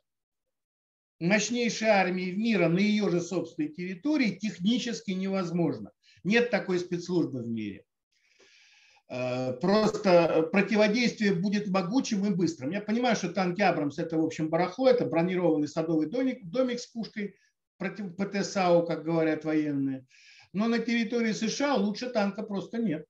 мощнейшей 1.20 1.88
армии 1.90 2.32
в 2.32 2.38
мира 2.38 2.70
на 2.70 2.80
ее 2.80 3.10
же 3.10 3.22
собственной 3.22 3.70
территории 3.70 4.38
технически 4.38 5.12
невозможно. 5.12 5.92
Нет 6.24 6.50
такой 6.50 6.80
спецслужбы 6.80 7.44
в 7.44 7.48
мире. 7.48 7.86
Э, 9.10 9.54
просто 9.54 10.48
противодействие 10.52 11.34
будет 11.34 11.68
могучим 11.68 12.26
и 12.26 12.30
быстрым. 12.30 12.70
Я 12.70 12.82
понимаю, 12.82 13.16
что 13.16 13.30
танки 13.30 13.62
Абрамс 13.62 13.98
это, 13.98 14.18
в 14.18 14.24
общем, 14.24 14.50
барахло, 14.50 14.88
это 14.88 15.06
бронированный 15.06 15.68
садовый 15.68 16.08
домик, 16.08 16.46
домик 16.46 16.80
с 16.80 16.86
пушкой 16.86 17.36
против 17.78 18.16
ПТСАУ, 18.16 18.86
как 18.86 19.04
говорят 19.04 19.46
военные. 19.46 20.06
Но 20.54 20.68
на 20.68 20.78
территории 20.80 21.32
США 21.32 21.76
лучше 21.76 22.10
танка 22.10 22.44
просто 22.44 22.78
нет. 22.78 23.06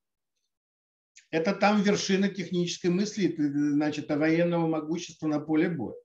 Это 1.32 1.54
там 1.54 1.82
вершина 1.82 2.30
технической 2.30 2.92
мысли, 2.92 3.36
значит, 3.38 4.10
военного 4.10 4.68
могущества 4.68 5.28
на 5.28 5.40
поле 5.40 5.70
боя. 5.70 5.96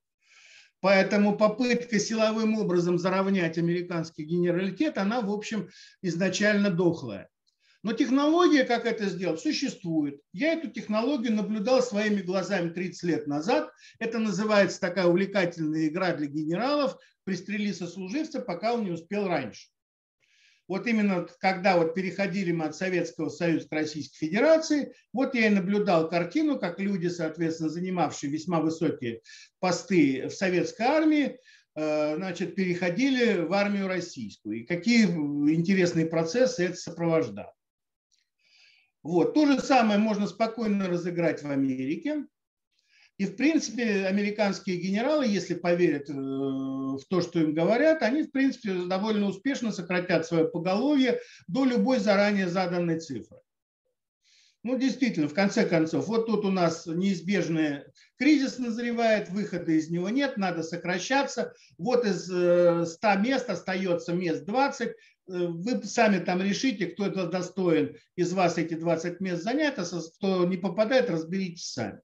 Поэтому 0.81 1.39
попытка 1.39 1.99
силовым 1.99 2.59
образом 2.59 2.99
заровнять 2.99 3.59
американский 3.59 4.25
генералитет, 4.25 4.99
она, 4.99 5.23
в 5.23 5.31
общем, 5.31 5.71
изначально 6.03 6.71
дохлая. 6.71 7.31
Но 7.85 7.93
технология, 7.93 8.65
как 8.65 8.87
это 8.87 9.05
сделать, 9.11 9.41
существует. 9.41 10.19
Я 10.33 10.55
эту 10.55 10.71
технологию 10.71 11.35
наблюдал 11.35 11.83
своими 11.83 12.23
глазами 12.23 12.71
30 12.71 13.03
лет 13.03 13.27
назад. 13.27 13.71
Это 13.99 14.19
называется 14.19 14.81
такая 14.81 15.05
увлекательная 15.05 15.89
игра 15.89 16.15
для 16.15 16.27
генералов 16.27 16.97
«Пристрели 17.25 17.73
сослуживца, 17.73 18.41
пока 18.41 18.73
он 18.73 18.85
не 18.85 18.91
успел 18.91 19.29
раньше». 19.29 19.69
Вот 20.67 20.87
именно 20.87 21.29
когда 21.41 21.77
вот 21.77 21.93
переходили 21.93 22.53
мы 22.53 22.65
от 22.65 22.75
Советского 22.75 23.29
Союза 23.29 23.69
к 23.69 23.73
Российской 23.73 24.17
Федерации, 24.17 24.95
вот 25.13 25.35
я 25.35 25.49
и 25.49 25.51
наблюдал 25.51 26.09
картину, 26.09 26.59
как 26.59 26.81
люди, 26.81 27.09
соответственно, 27.09 27.69
занимавшие 27.69 28.33
весьма 28.33 28.61
высокие 28.61 29.21
посты 29.61 30.29
в 30.29 30.31
советской 30.31 30.87
армии, 30.87 31.37
э, 31.77 32.17
значит, 32.17 32.55
переходили 32.55 33.43
в 33.43 33.53
армию 33.53 33.89
российскую. 33.89 34.61
И 34.61 34.65
какие 34.65 35.05
интересные 35.05 36.07
процессы 36.07 36.65
это 36.65 36.77
сопровождало. 36.77 37.53
Вот. 39.05 39.35
То 39.35 39.47
же 39.47 39.61
самое 39.61 39.99
можно 39.99 40.27
спокойно 40.27 40.89
разыграть 40.89 41.43
в 41.43 41.51
Америке. 41.51 42.25
И, 43.19 43.27
в 43.27 43.37
принципе, 43.37 44.07
американские 44.07 44.79
генералы, 44.79 45.27
если 45.27 45.55
поверят 45.55 46.11
э, 46.11 46.13
в 46.13 47.03
то, 47.09 47.21
что 47.21 47.39
им 47.39 47.55
говорят, 47.55 48.03
они, 48.03 48.25
в 48.25 48.33
принципе, 48.33 48.73
довольно 48.87 49.27
успешно 49.27 49.71
сократят 49.71 50.27
свое 50.27 50.47
поголовье 50.47 51.21
до 51.47 51.65
любой 51.65 52.01
заранее 52.01 52.49
заданной 52.49 52.99
цифры. 52.99 53.39
Ну, 54.65 54.77
действительно, 54.77 55.29
в 55.29 55.35
конце 55.35 55.65
концов, 55.65 56.09
вот 56.09 56.27
тут 56.27 56.45
у 56.45 56.51
нас 56.51 56.87
неизбежный 56.87 57.85
кризис 58.19 58.59
назревает, 58.59 59.29
выхода 59.29 59.71
из 59.71 59.91
него 59.91 60.09
нет, 60.09 60.37
надо 60.37 60.63
сокращаться. 60.63 61.53
Вот 61.79 62.05
из 62.05 62.25
100 62.25 62.33
э, 62.37 63.21
мест 63.21 63.49
остается 63.49 64.13
мест 64.13 64.45
20, 64.45 64.91
Э, 65.27 65.47
вы 65.47 65.83
сами 65.85 66.19
там 66.19 66.43
решите, 66.43 66.87
кто 66.87 67.07
это 67.07 67.27
достоин 67.27 67.97
из 68.17 68.33
вас 68.33 68.59
эти 68.59 68.75
20 68.75 69.21
мест 69.21 69.43
занять, 69.43 69.79
а 69.79 69.85
кто 69.85 70.45
не 70.45 70.57
попадает, 70.57 71.11
разберитесь 71.11 71.73
сами. 71.73 72.01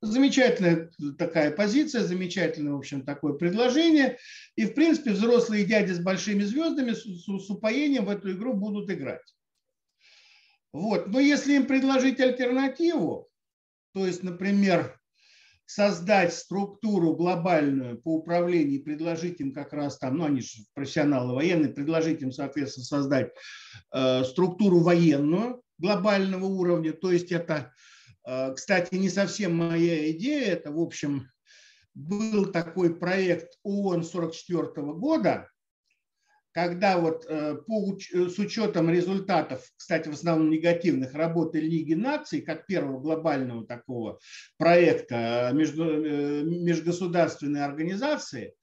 Замечательная 0.00 0.90
такая 1.16 1.52
позиция, 1.52 2.02
замечательное, 2.02 2.72
в 2.72 2.78
общем, 2.78 3.04
такое 3.04 3.34
предложение. 3.34 4.18
И, 4.56 4.64
в 4.66 4.74
принципе, 4.74 5.12
взрослые 5.12 5.64
дяди 5.64 5.92
с 5.92 6.00
большими 6.00 6.42
звездами 6.42 6.92
с, 6.92 7.04
с 7.04 7.50
упоением 7.50 8.06
в 8.06 8.10
эту 8.10 8.32
игру 8.32 8.54
будут 8.54 8.90
играть. 8.90 9.22
Вот. 10.72 11.08
Но 11.08 11.20
если 11.20 11.54
им 11.54 11.66
предложить 11.66 12.20
альтернативу, 12.20 13.28
то 13.92 14.06
есть, 14.06 14.22
например, 14.22 14.98
создать 15.66 16.34
структуру 16.34 17.14
глобальную 17.14 18.00
по 18.00 18.16
управлению 18.16 18.82
предложить 18.82 19.40
им 19.40 19.52
как 19.52 19.72
раз 19.72 19.98
там, 19.98 20.18
ну 20.18 20.24
они 20.24 20.40
же 20.40 20.64
профессионалы 20.74 21.34
военные, 21.34 21.72
предложить 21.72 22.20
им, 22.22 22.32
соответственно, 22.32 22.84
создать 22.84 23.32
э, 23.92 24.24
структуру 24.24 24.80
военную 24.80 25.62
глобального 25.78 26.44
уровня. 26.44 26.92
То 26.92 27.10
есть 27.10 27.32
это, 27.32 27.72
э, 28.26 28.54
кстати, 28.54 28.94
не 28.94 29.08
совсем 29.08 29.56
моя 29.56 30.10
идея, 30.12 30.52
это, 30.52 30.72
в 30.72 30.80
общем, 30.80 31.28
был 31.94 32.46
такой 32.46 32.94
проект 32.94 33.58
ООН 33.62 34.04
44 34.04 34.70
года, 34.94 35.48
когда 36.52 36.98
вот 36.98 37.24
э, 37.28 37.56
по, 37.66 37.92
э, 37.92 38.28
с 38.28 38.38
учетом 38.38 38.90
результатов, 38.90 39.62
кстати, 39.76 40.08
в 40.08 40.12
основном 40.12 40.50
негативных, 40.50 41.14
работы 41.14 41.60
Лиги 41.60 41.94
наций, 41.94 42.42
как 42.42 42.66
первого 42.66 43.00
глобального 43.00 43.66
такого 43.66 44.18
проекта 44.58 45.50
э, 45.50 45.54
между, 45.54 45.84
межгосударственной 45.84 47.64
организации, 47.64 48.54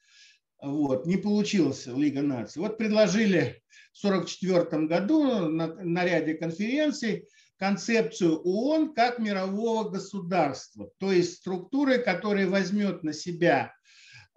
вот, 0.62 1.06
не 1.06 1.17
получилась 1.17 1.88
Лига 1.88 2.21
наций. 2.21 2.62
Вот 2.62 2.78
предложили 2.78 3.62
в 3.93 4.06
1944 4.06 4.86
году 4.86 5.49
на, 5.49 5.67
на 5.67 6.06
ряде 6.06 6.36
конференций 6.36 7.28
концепцию 7.58 8.39
ООН 8.41 8.93
как 8.93 9.19
мирового 9.19 9.89
государства, 9.89 10.89
то 10.97 11.12
есть 11.12 11.36
структуры, 11.36 11.97
которая 11.97 12.47
возьмет 12.47 13.04
на 13.04 13.13
себя 13.13 13.73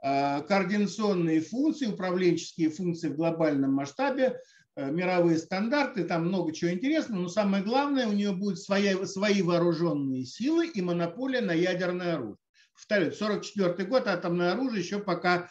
координационные 0.03 1.41
функции, 1.41 1.87
управленческие 1.87 2.71
функции 2.71 3.09
в 3.09 3.17
глобальном 3.17 3.73
масштабе, 3.73 4.41
э, 4.75 4.91
мировые 4.91 5.38
стандарты, 5.38 6.05
там 6.05 6.27
много 6.27 6.53
чего 6.53 6.73
интересного, 6.73 7.23
но 7.23 7.29
самое 7.29 7.62
главное, 7.62 8.09
у 8.09 8.12
нее 8.12 8.33
будут 8.33 8.59
свои, 8.59 9.05
свои 9.05 9.43
вооруженные 9.43 10.25
силы 10.25 10.67
и 10.67 10.83
монополия 10.83 11.41
на 11.41 11.53
ядерное 11.53 12.15
оружие. 12.15 12.37
Повторю, 12.75 13.12
44 13.12 13.88
год 13.88 14.09
атомное 14.09 14.53
оружие 14.53 14.83
еще 14.83 14.99
пока 14.99 15.49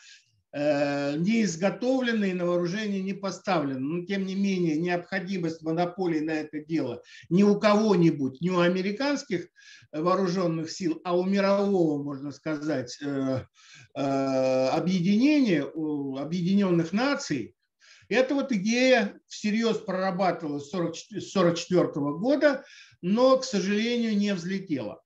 не 0.54 1.44
изготовлено 1.44 2.26
и 2.26 2.34
на 2.34 2.46
вооружение 2.46 3.02
не 3.02 3.14
поставлено. 3.14 3.80
Но 3.80 4.06
тем 4.06 4.26
не 4.26 4.36
менее 4.36 4.78
необходимость 4.78 5.62
монополии 5.62 6.20
на 6.20 6.32
это 6.32 6.60
дело 6.60 7.02
ни 7.30 7.44
у 7.44 7.58
кого-нибудь, 7.60 8.42
ни 8.42 8.50
у 8.50 8.60
американских 8.60 9.48
вооруженных 9.92 10.72
сил, 10.72 11.02
а 11.04 11.18
у 11.18 11.24
мирового, 11.26 12.02
можно 12.04 12.32
сказать, 12.32 12.98
э, 13.02 13.46
э, 13.96 14.68
объединения, 14.68 15.64
объединенных 15.64 16.94
наций, 16.94 17.56
эта 18.10 18.36
вот 18.36 18.52
идея 18.52 19.22
всерьез 19.28 19.78
прорабатывалась 19.78 20.70
с 20.70 20.74
1944 20.74 22.18
года, 22.18 22.66
но, 23.02 23.38
к 23.38 23.46
сожалению, 23.46 24.18
не 24.18 24.34
взлетела 24.34 25.01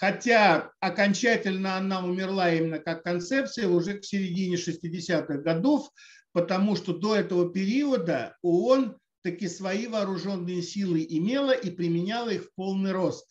хотя 0.00 0.72
окончательно 0.80 1.76
она 1.76 2.02
умерла 2.02 2.50
именно 2.50 2.78
как 2.78 3.02
концепция 3.02 3.68
уже 3.68 3.98
к 3.98 4.04
середине 4.04 4.56
60-х 4.56 5.42
годов, 5.42 5.90
потому 6.32 6.74
что 6.74 6.94
до 6.94 7.16
этого 7.16 7.52
периода 7.52 8.34
ООН 8.40 8.96
таки 9.22 9.46
свои 9.46 9.88
вооруженные 9.88 10.62
силы 10.62 11.06
имела 11.06 11.50
и 11.50 11.70
применяла 11.70 12.30
их 12.30 12.44
в 12.44 12.54
полный 12.54 12.92
рост 12.92 13.28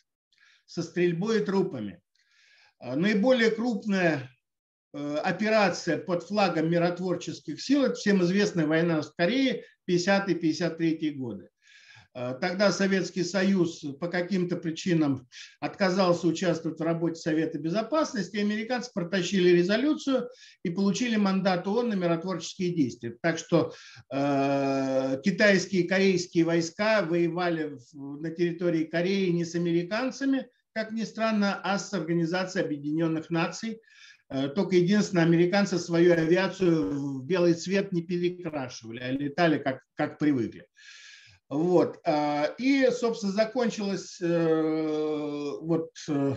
со 0.68 0.84
стрельбой 0.84 1.42
и 1.42 1.44
трупами. 1.44 2.02
А, 2.78 2.96
наиболее 2.96 3.50
крупная 3.50 4.30
э, 4.94 5.16
операция 5.24 5.98
под 5.98 6.22
флагом 6.22 6.70
миротворческих 6.70 7.60
сил, 7.60 7.86
это 7.86 7.96
всем 7.96 8.22
известная 8.22 8.68
война 8.68 9.02
в 9.02 9.12
Корее 9.16 9.66
50-53 9.90 11.14
годы. 11.16 11.50
Э, 12.20 12.36
тогда 12.40 12.72
Советский 12.72 13.24
Союз 13.24 13.80
по 14.00 14.10
каким-то 14.10 14.58
причинам 14.58 15.28
отказался 15.62 16.28
участвовать 16.28 16.78
в 16.78 16.84
работе 16.84 17.16
Совета 17.16 17.58
Безопасности, 17.58 18.36
и 18.36 18.42
американцы 18.42 18.92
протащили 18.94 19.50
резолюцию 19.50 20.30
и 20.64 20.70
получили 20.70 21.16
мандат 21.16 21.66
ООН 21.66 21.90
на 21.90 21.94
миротворческие 21.94 22.74
действия. 22.74 23.16
Так 23.22 23.38
что 23.38 23.74
э, 24.12 25.22
китайские 25.24 25.84
и 25.84 25.88
корейские 25.88 26.44
войска 26.44 27.04
воевали 27.04 27.78
в, 27.94 28.22
на 28.22 28.32
территории 28.32 28.84
Кореи 28.84 29.30
не 29.30 29.46
с 29.46 29.56
американцами, 29.56 30.48
как 30.74 30.92
ни 30.92 31.04
странно, 31.04 31.62
а 31.64 31.80
с 31.80 31.94
Организацией 31.94 32.66
Объединенных 32.66 33.30
Наций. 33.30 33.80
Э, 34.30 34.50
только 34.50 34.76
единственное, 34.76 35.24
американцы 35.24 35.80
свою 35.80 36.12
авиацию 36.12 36.92
в 36.92 37.26
белый 37.26 37.54
цвет 37.54 37.94
не 37.94 38.02
перекрашивали, 38.02 39.00
а 39.00 39.12
летали 39.12 39.58
как, 39.58 39.84
как 39.96 40.20
привыкли. 40.20 40.66
Вот. 41.50 42.00
А, 42.06 42.46
и, 42.60 42.90
собственно, 42.92 43.34
закончилось 43.34 44.20
э, 44.22 45.52
вот 45.62 45.90
э, 46.08 46.36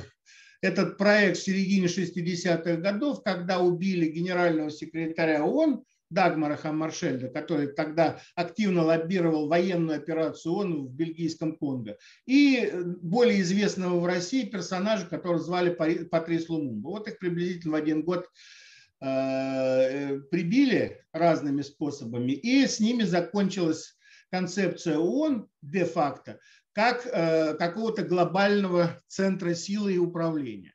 этот 0.63 0.97
проект 0.97 1.37
в 1.37 1.43
середине 1.43 1.87
60-х 1.87 2.77
годов, 2.77 3.23
когда 3.23 3.61
убили 3.61 4.07
генерального 4.07 4.71
секретаря 4.71 5.45
ООН 5.45 5.85
Дагмара 6.09 6.57
Хаммаршельда, 6.57 7.29
который 7.29 7.69
тогда 7.69 8.21
активно 8.37 8.85
лоббировал 8.85 9.49
военную 9.49 9.99
операцию 9.99 10.55
ООН 10.55 10.87
в 10.87 10.95
бельгийском 10.95 11.57
Конго, 11.57 11.99
и 12.27 12.71
более 13.03 13.43
известного 13.43 13.99
в 14.01 14.07
России 14.07 14.45
персонажа, 14.45 15.07
которого 15.07 15.39
звали 15.39 15.71
Патрис 16.05 16.49
Лумумба. 16.49 16.89
Вот 16.89 17.09
их 17.09 17.19
приблизительно 17.19 17.73
в 17.73 17.77
один 17.77 18.03
год 18.03 18.29
э, 19.03 20.21
прибили 20.31 21.03
разными 21.13 21.61
способами, 21.61 22.33
и 22.33 22.67
с 22.67 22.81
ними 22.81 23.03
закончилась 23.03 23.97
концепция 24.33 24.99
ООН 24.99 25.47
де-факто 25.61 26.41
как 26.73 27.07
э, 27.07 27.55
какого-то 27.55 28.03
глобального 28.03 29.01
центра 29.07 29.55
силы 29.55 29.95
и 29.95 29.99
управления. 29.99 30.75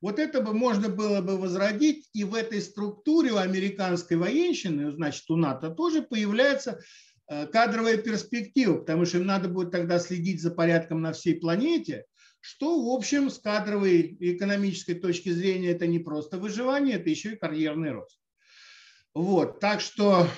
Вот 0.00 0.18
это 0.18 0.40
бы 0.40 0.52
можно 0.52 0.88
было 0.88 1.20
бы 1.20 1.36
возродить, 1.36 2.08
и 2.12 2.22
в 2.22 2.34
этой 2.34 2.60
структуре 2.60 3.32
у 3.32 3.38
американской 3.38 4.16
военщины, 4.16 4.92
значит, 4.92 5.28
у 5.30 5.36
НАТО 5.36 5.70
тоже 5.70 6.02
появляется 6.02 6.80
э, 7.28 7.46
кадровая 7.46 7.96
перспектива, 7.96 8.78
потому 8.78 9.04
что 9.04 9.18
им 9.18 9.26
надо 9.26 9.48
будет 9.48 9.72
тогда 9.72 9.98
следить 9.98 10.40
за 10.40 10.52
порядком 10.52 11.02
на 11.02 11.12
всей 11.12 11.34
планете, 11.40 12.04
что, 12.40 12.80
в 12.80 12.94
общем, 12.94 13.30
с 13.30 13.38
кадровой 13.38 14.02
и 14.02 14.36
экономической 14.36 14.94
точки 14.94 15.30
зрения 15.30 15.70
это 15.70 15.88
не 15.88 15.98
просто 15.98 16.38
выживание, 16.38 16.96
это 16.96 17.10
еще 17.10 17.32
и 17.32 17.36
карьерный 17.36 17.90
рост. 17.90 18.20
Вот, 19.12 19.58
так 19.58 19.80
что 19.80 20.28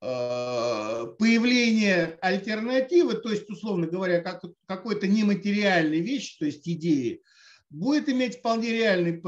появление 0.00 2.18
альтернативы, 2.20 3.14
то 3.14 3.30
есть, 3.30 3.50
условно 3.50 3.86
говоря, 3.86 4.20
как, 4.20 4.42
какой-то 4.66 5.08
нематериальной 5.08 6.00
вещи, 6.00 6.38
то 6.38 6.46
есть 6.46 6.68
идеи, 6.68 7.22
будет 7.70 8.08
иметь 8.08 8.38
вполне 8.38 8.72
реальные, 8.72 9.22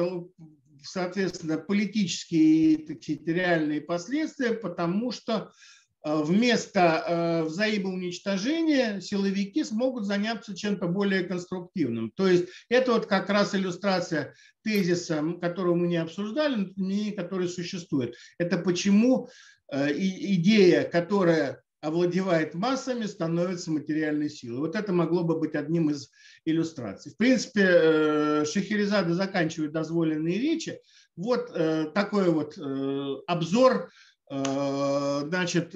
соответственно, 0.83 1.59
политические 1.59 2.75
и 2.75 3.23
реальные 3.27 3.81
последствия, 3.81 4.53
потому 4.53 5.11
что 5.11 5.35
э, 5.35 5.49
вместо 6.03 6.81
э, 6.81 7.43
взаимоуничтожения 7.45 9.01
силовики 9.01 9.65
смогут 9.65 10.07
заняться 10.07 10.57
чем-то 10.57 10.87
более 10.89 11.25
конструктивным. 11.25 12.11
То 12.15 12.27
есть 12.27 12.49
это 12.69 12.93
вот 12.93 13.07
как 13.07 13.29
раз 13.29 13.55
иллюстрация 13.55 14.35
тезиса, 14.65 15.23
которого 15.41 15.75
мы 15.75 15.89
не 15.89 15.99
обсуждали, 15.99 16.73
но 16.77 17.13
который 17.17 17.49
существует. 17.49 18.15
Это 18.39 18.59
почему 18.59 19.29
э, 19.71 19.93
идея, 19.97 20.85
которая 20.85 21.63
овладевает 21.81 22.55
массами, 22.55 23.07
становится 23.07 23.71
материальной 23.71 24.29
силой. 24.29 24.61
Вот 24.61 24.77
это 24.77 24.93
могло 24.93 25.25
бы 25.25 25.39
быть 25.39 25.55
одним 25.55 25.91
из 25.91 26.11
иллюстраций. 26.45 27.13
В 27.13 27.17
принципе, 27.17 27.63
э, 27.65 28.45
Шахерезада 28.45 29.15
заканчивает 29.15 29.73
дозволенные 29.73 30.39
речи. 30.39 30.79
Вот 31.17 31.51
э, 31.55 31.91
такой 31.95 32.31
вот 32.31 32.57
э, 32.59 33.17
обзор 33.27 33.91
значит, 34.31 35.75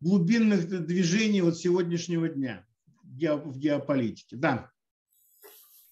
глубинных 0.00 0.86
движений 0.86 1.42
вот 1.42 1.58
сегодняшнего 1.58 2.28
дня 2.28 2.66
в 3.02 3.58
геополитике. 3.58 4.36
Да. 4.36 4.70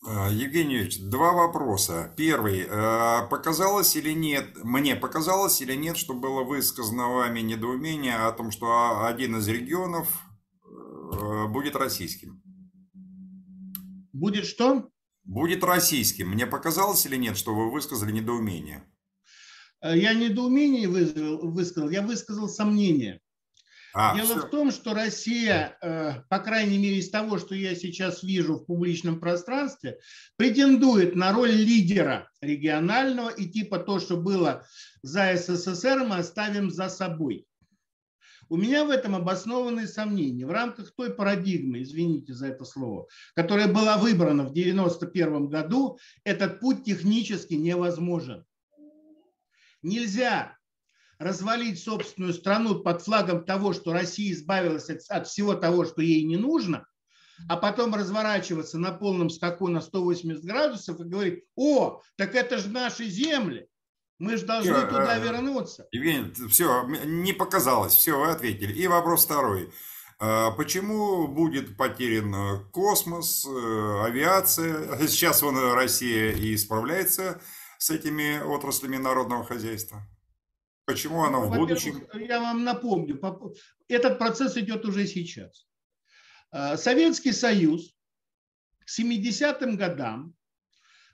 А, 0.04 0.28
Евгений 0.30 0.74
Юрьевич, 0.74 0.98
два 1.00 1.32
вопроса. 1.32 2.12
Первый. 2.16 2.66
А, 2.68 3.26
показалось 3.28 3.94
или 3.94 4.10
нет, 4.10 4.56
мне 4.64 4.96
показалось 4.96 5.60
или 5.60 5.74
нет, 5.74 5.96
что 5.96 6.14
было 6.14 6.42
высказано 6.42 7.12
вами 7.12 7.40
недоумение 7.40 8.16
о 8.16 8.32
том, 8.32 8.50
что 8.50 9.06
один 9.06 9.36
из 9.36 9.46
регионов 9.46 10.08
э, 10.64 11.46
будет 11.46 11.76
российским? 11.76 12.42
Будет 14.12 14.46
что? 14.46 14.88
Будет 15.22 15.62
российским. 15.62 16.30
Мне 16.30 16.46
показалось 16.46 17.06
или 17.06 17.16
нет, 17.16 17.36
что 17.36 17.54
вы 17.54 17.70
высказали 17.70 18.10
недоумение? 18.10 18.84
Э, 19.82 19.96
я 19.96 20.14
недоумение 20.14 20.88
высказал, 20.88 21.90
я 21.90 22.02
высказал 22.02 22.48
сомнение. 22.48 23.20
А, 23.94 24.16
Дело 24.16 24.38
все. 24.38 24.46
в 24.46 24.50
том, 24.50 24.70
что 24.70 24.94
Россия, 24.94 25.76
э, 25.82 26.22
по 26.30 26.38
крайней 26.38 26.78
мере 26.78 26.96
из 26.96 27.10
того, 27.10 27.36
что 27.36 27.54
я 27.54 27.74
сейчас 27.74 28.22
вижу 28.22 28.54
в 28.54 28.64
публичном 28.64 29.20
пространстве, 29.20 29.98
претендует 30.36 31.14
на 31.14 31.32
роль 31.32 31.50
лидера 31.50 32.30
регионального 32.40 33.28
и 33.28 33.44
типа 33.46 33.78
то, 33.78 34.00
что 34.00 34.16
было 34.16 34.64
за 35.02 35.36
СССР, 35.36 36.06
мы 36.06 36.16
оставим 36.16 36.70
за 36.70 36.88
собой. 36.88 37.46
У 38.48 38.56
меня 38.56 38.84
в 38.84 38.90
этом 38.90 39.14
обоснованные 39.14 39.86
сомнения. 39.86 40.46
В 40.46 40.50
рамках 40.50 40.94
той 40.94 41.14
парадигмы, 41.14 41.82
извините 41.82 42.32
за 42.32 42.48
это 42.48 42.64
слово, 42.64 43.08
которая 43.34 43.68
была 43.68 43.98
выбрана 43.98 44.44
в 44.44 44.52
1991 44.52 45.48
году, 45.48 45.98
этот 46.24 46.60
путь 46.60 46.84
технически 46.84 47.54
невозможен. 47.54 48.44
Нельзя 49.82 50.56
развалить 51.18 51.82
собственную 51.82 52.34
страну 52.34 52.80
под 52.80 53.02
флагом 53.02 53.44
того, 53.44 53.72
что 53.72 53.92
Россия 53.92 54.32
избавилась 54.32 54.90
от, 54.90 55.00
от 55.08 55.28
всего 55.28 55.54
того, 55.54 55.84
что 55.84 56.02
ей 56.02 56.24
не 56.24 56.36
нужно, 56.36 56.86
а 57.48 57.56
потом 57.56 57.94
разворачиваться 57.94 58.78
на 58.78 58.92
полном 58.92 59.30
скаку 59.30 59.68
на 59.68 59.80
180 59.80 60.44
градусов 60.44 61.00
и 61.00 61.04
говорить, 61.04 61.44
о, 61.56 62.00
так 62.16 62.34
это 62.34 62.58
же 62.58 62.68
наши 62.68 63.04
земли, 63.04 63.68
мы 64.18 64.36
же 64.36 64.46
должны 64.46 64.74
все, 64.74 64.86
туда 64.86 65.18
э, 65.18 65.20
вернуться. 65.20 65.86
Евгений, 65.90 66.32
все, 66.48 66.84
не 67.04 67.32
показалось, 67.32 67.94
все, 67.94 68.18
вы 68.18 68.30
ответили. 68.30 68.72
И 68.72 68.86
вопрос 68.86 69.24
второй. 69.24 69.72
А 70.20 70.52
почему 70.52 71.26
будет 71.26 71.76
потерян 71.76 72.32
э, 72.32 72.64
космос, 72.70 73.44
э, 73.44 74.02
авиация? 74.04 74.96
Сейчас 75.08 75.42
вон 75.42 75.58
Россия 75.72 76.30
и 76.30 76.56
справляется 76.56 77.40
с 77.82 77.90
этими 77.90 78.38
отраслями 78.38 78.96
народного 78.96 79.44
хозяйства. 79.44 80.08
Почему 80.84 81.24
оно 81.24 81.46
в 81.46 81.50
будущем? 81.50 82.06
Я 82.14 82.40
вам 82.40 82.62
напомню, 82.62 83.20
этот 83.88 84.18
процесс 84.18 84.56
идет 84.56 84.84
уже 84.84 85.04
сейчас. 85.08 85.66
А, 86.52 86.76
Советский 86.76 87.32
Союз 87.32 87.92
к 88.78 89.00
70-м 89.00 89.76
годам 89.76 90.36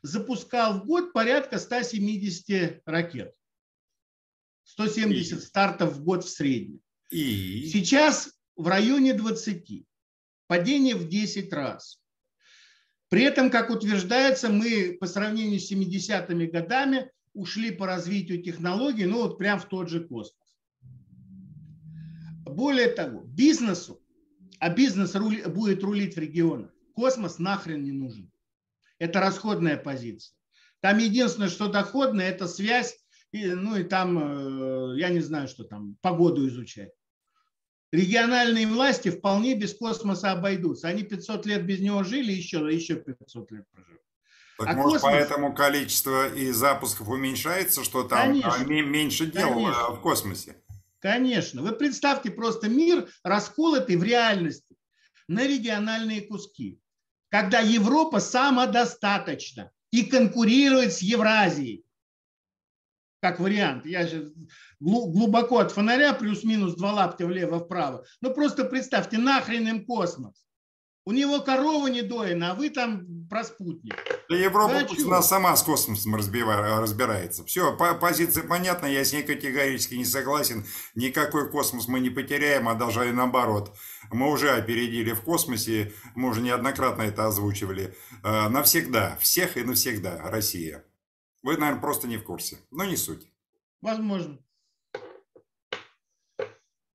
запускал 0.03 0.81
в 0.81 0.85
год 0.85 1.15
порядка 1.15 1.59
170 1.59 2.83
ракет. 2.85 3.35
170 4.65 5.39
и... 5.39 5.41
стартов 5.41 5.95
в 5.95 6.05
год 6.05 6.23
в 6.23 6.29
среднем. 6.29 6.83
И... 7.09 7.67
Сейчас 7.73 8.39
в 8.57 8.69
районе 8.69 9.15
20. 9.15 9.87
Падение 10.47 10.97
в 10.97 11.09
10 11.09 11.51
раз. 11.51 11.99
При 13.09 13.23
этом, 13.23 13.51
как 13.51 13.71
утверждается, 13.71 14.51
мы 14.51 14.97
по 15.01 15.07
сравнению 15.07 15.61
с 15.61 15.73
70-ми 15.73 16.47
годами 16.47 17.11
ушли 17.33 17.71
по 17.71 17.87
развитию 17.87 18.42
технологий, 18.42 19.07
ну 19.07 19.23
вот 19.23 19.38
прям 19.38 19.59
в 19.59 19.64
тот 19.64 19.88
же 19.88 20.01
космос. 20.01 20.57
Более 22.44 22.88
того, 22.88 23.23
бизнесу, 23.25 24.03
а 24.59 24.71
бизнес 24.71 25.14
рули, 25.14 25.42
будет 25.44 25.83
рулить 25.83 26.16
в 26.16 26.18
регионах, 26.18 26.71
космос 26.94 27.38
нахрен 27.38 27.83
не 27.83 27.92
нужен. 27.92 28.31
Это 28.99 29.21
расходная 29.21 29.77
позиция. 29.77 30.35
Там 30.81 30.99
единственное, 30.99 31.49
что 31.49 31.68
доходное, 31.68 32.29
это 32.29 32.47
связь, 32.47 32.99
и, 33.33 33.47
ну 33.47 33.77
и 33.77 33.85
там, 33.85 34.18
э, 34.18 34.99
я 34.99 35.11
не 35.11 35.21
знаю, 35.21 35.49
что 35.49 35.64
там, 35.64 35.97
погоду 36.01 36.47
изучать. 36.49 36.92
Региональные 37.90 38.66
власти 38.66 39.09
вполне 39.09 39.55
без 39.55 39.74
космоса 39.74 40.33
обойдутся. 40.33 40.88
Они 40.88 41.03
500 41.03 41.46
лет 41.46 41.64
без 41.64 41.81
него 41.81 42.03
жили, 42.03 42.33
еще, 42.33 42.59
еще 42.70 42.96
500 42.96 43.51
лет 43.51 43.64
проживут. 43.72 44.03
Так 44.59 44.68
а 44.68 44.72
может, 44.74 45.01
космос... 45.01 45.03
поэтому 45.03 45.55
количество 45.55 46.35
и 46.35 46.51
запусков 46.51 47.09
уменьшается, 47.09 47.85
что 47.85 48.03
там 48.03 48.40
Конечно. 48.40 48.64
меньше 48.64 49.27
дел 49.27 49.55
Конечно. 49.55 49.90
в 49.90 50.01
космосе? 50.01 50.57
Конечно. 50.98 51.62
Вы 51.62 51.72
представьте 51.72 52.31
просто 52.31 52.68
мир 52.68 53.09
расколотый 53.22 53.96
в 53.96 54.03
реальности 54.03 54.77
на 55.29 55.46
региональные 55.46 56.22
куски. 56.22 56.81
Когда 57.31 57.61
Европа 57.61 58.20
самодостаточна 58.20 59.70
и 59.90 60.05
конкурирует 60.05 60.92
с 60.92 61.03
Евразией. 61.03 61.85
Как 63.21 63.41
вариант. 63.41 63.85
Я 63.85 64.07
же 64.07 64.33
глубоко 64.81 65.59
от 65.59 65.73
фонаря, 65.73 66.13
плюс-минус 66.13 66.77
два 66.77 66.93
лаптя 66.93 67.27
влево-вправо. 67.27 68.05
Ну 68.21 68.33
просто 68.33 68.65
представьте, 68.65 69.19
нахрен 69.19 69.67
им 69.67 69.85
космос. 69.85 70.45
У 71.09 71.13
него 71.13 71.41
корова 71.41 71.87
не 71.87 72.03
доена, 72.03 72.51
а 72.51 72.55
вы 72.55 72.69
там 72.69 73.27
про 73.31 73.43
спутник. 73.43 73.95
Да 74.29 74.37
Европа 74.37 74.75
да 74.75 74.85
пусть 74.85 75.07
она 75.07 75.23
сама 75.23 75.57
с 75.57 75.63
космосом 75.63 76.15
разбирается. 76.15 77.47
Все, 77.47 77.75
позиция 77.99 78.43
понятна, 78.43 78.85
я 78.85 79.03
с 79.03 79.15
ней 79.15 79.23
категорически 79.23 79.95
не 79.95 80.05
согласен. 80.05 80.66
Никакой 80.95 81.51
космос 81.51 81.89
мы 81.89 82.01
не 82.01 82.11
потеряем, 82.11 82.69
а 82.69 82.75
даже 82.75 83.09
и 83.09 83.12
наоборот. 83.12 83.75
Мы 84.12 84.31
уже 84.31 84.51
опередили 84.51 85.12
в 85.12 85.23
космосе, 85.23 85.95
мы 86.14 86.29
уже 86.29 86.43
неоднократно 86.43 87.01
это 87.01 87.27
озвучивали. 87.27 87.97
Э, 88.23 88.51
навсегда, 88.51 89.16
всех 89.19 89.57
и 89.57 89.62
навсегда 89.62 90.21
Россия. 90.25 90.85
Вы, 91.49 91.57
наверное, 91.57 91.80
просто 91.80 92.07
не 92.07 92.18
в 92.18 92.24
курсе, 92.24 92.59
но 92.70 92.84
не 92.84 92.94
суть. 92.94 93.26
Возможно. 93.80 94.38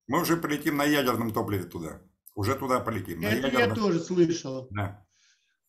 Мы 0.06 0.20
уже 0.20 0.36
полетим 0.36 0.76
на 0.76 0.84
ядерном 0.84 1.32
топливе 1.32 1.64
туда. 1.64 2.00
Уже 2.36 2.54
туда 2.54 2.78
полетим. 2.78 3.24
Это 3.24 3.48
я 3.48 3.74
тоже 3.74 3.98
слышал. 3.98 4.68
Да. 4.70 5.04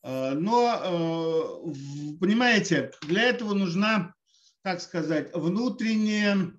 Э, 0.03 0.35
но, 0.35 0.81
э, 0.83 2.17
понимаете, 2.19 2.91
для 3.01 3.23
этого 3.23 3.55
нужна, 3.55 4.13
как 4.61 4.81
сказать, 4.81 5.33
внутренняя 5.33 6.51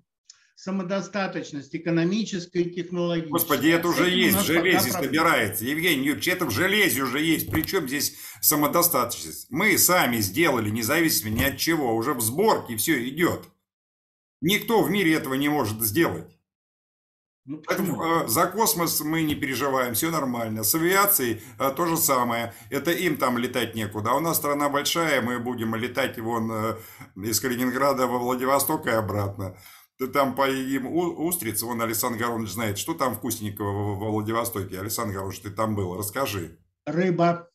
самодостаточность 0.57 1.75
экономическая 1.75 2.63
и 2.63 2.71
технологическая. 2.71 3.31
Господи, 3.31 3.67
это 3.67 3.87
уже 3.89 4.09
есть, 4.09 4.37
в 4.37 4.43
железе 4.43 4.91
собирается. 4.91 5.63
Евгений 5.63 6.03
Юрьевич, 6.03 6.27
это 6.27 6.45
в 6.45 6.51
железе 6.51 7.03
уже 7.03 7.21
есть. 7.21 7.51
Причем 7.51 7.87
здесь 7.87 8.17
самодостаточность? 8.41 9.51
Мы 9.51 9.77
сами 9.77 10.17
сделали, 10.17 10.71
независимо 10.71 11.29
ни 11.29 11.43
от 11.43 11.57
чего. 11.57 11.95
Уже 11.95 12.15
в 12.15 12.21
сборке 12.21 12.75
все 12.75 13.07
идет. 13.07 13.43
Никто 14.41 14.81
в 14.81 14.89
мире 14.89 15.13
этого 15.13 15.35
не 15.35 15.47
может 15.47 15.79
сделать. 15.81 16.37
Ну, 17.45 17.61
Поэтому 17.65 18.23
э, 18.23 18.27
за 18.27 18.47
космос 18.47 18.99
мы 19.01 19.21
не 19.21 19.33
переживаем, 19.33 19.93
все 19.93 20.11
нормально. 20.11 20.63
С 20.63 20.75
авиацией 20.75 21.41
э, 21.59 21.71
то 21.71 21.85
же 21.85 21.95
самое. 21.95 22.53
Это 22.69 22.91
им 22.91 23.15
там 23.15 23.37
летать 23.37 23.73
некуда. 23.73 24.11
А 24.11 24.15
у 24.15 24.19
нас 24.19 24.35
страна 24.35 24.67
большая, 24.69 25.21
мы 25.21 25.39
будем 25.39 25.73
летать 25.75 26.19
вон 26.19 26.51
э, 26.51 26.75
из 27.15 27.39
Калининграда 27.39 28.05
во 28.07 28.17
Владивосток 28.17 28.87
и 28.87 28.89
обратно. 28.89 29.55
Ты 29.97 30.07
там 30.07 30.35
поедим 30.35 30.85
устриц, 30.87 31.63
вон 31.63 31.81
Александр 31.81 32.19
Горович 32.19 32.49
знает, 32.49 32.77
что 32.77 32.93
там 32.93 33.15
вкусненького 33.15 33.95
во 33.95 34.11
Владивостоке. 34.11 34.79
Александр 34.79 35.15
Горович, 35.15 35.39
ты 35.39 35.49
там 35.49 35.75
был, 35.75 35.97
расскажи. 35.97 36.59
Рыба. 36.85 37.49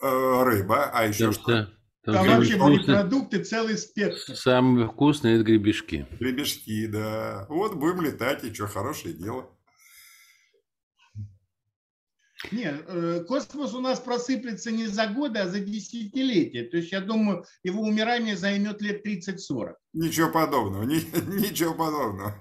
Э, 0.00 0.42
рыба, 0.44 0.90
а 0.92 1.06
еще 1.06 1.24
там 1.24 1.32
что? 1.32 1.72
Там, 2.04 2.14
там 2.14 2.26
вообще 2.26 2.56
морепродукты, 2.56 3.44
целый 3.44 3.78
спектр. 3.78 4.34
Самые 4.34 4.88
вкусные– 4.88 5.34
это 5.36 5.44
гребешки. 5.44 6.06
Гребешки, 6.18 6.86
да. 6.86 7.46
Вот 7.48 7.74
будем 7.74 8.00
летать, 8.00 8.42
и 8.42 8.52
что, 8.52 8.66
хорошее 8.66 9.14
дело. 9.14 9.48
Нет, 12.50 12.84
э, 12.88 13.24
космос 13.26 13.72
у 13.74 13.80
нас 13.80 14.00
просыплется 14.00 14.70
не 14.70 14.86
за 14.86 15.06
годы, 15.06 15.38
а 15.38 15.48
за 15.48 15.60
десятилетия. 15.60 16.64
То 16.64 16.78
есть, 16.78 16.92
я 16.92 17.00
думаю, 17.00 17.44
его 17.62 17.82
умирание 17.82 18.36
займет 18.36 18.82
лет 18.82 19.06
30-40. 19.06 19.74
Ничего 19.92 20.28
подобного, 20.28 20.82
ни, 20.82 20.96
ничего 21.40 21.74
подобного. 21.74 22.34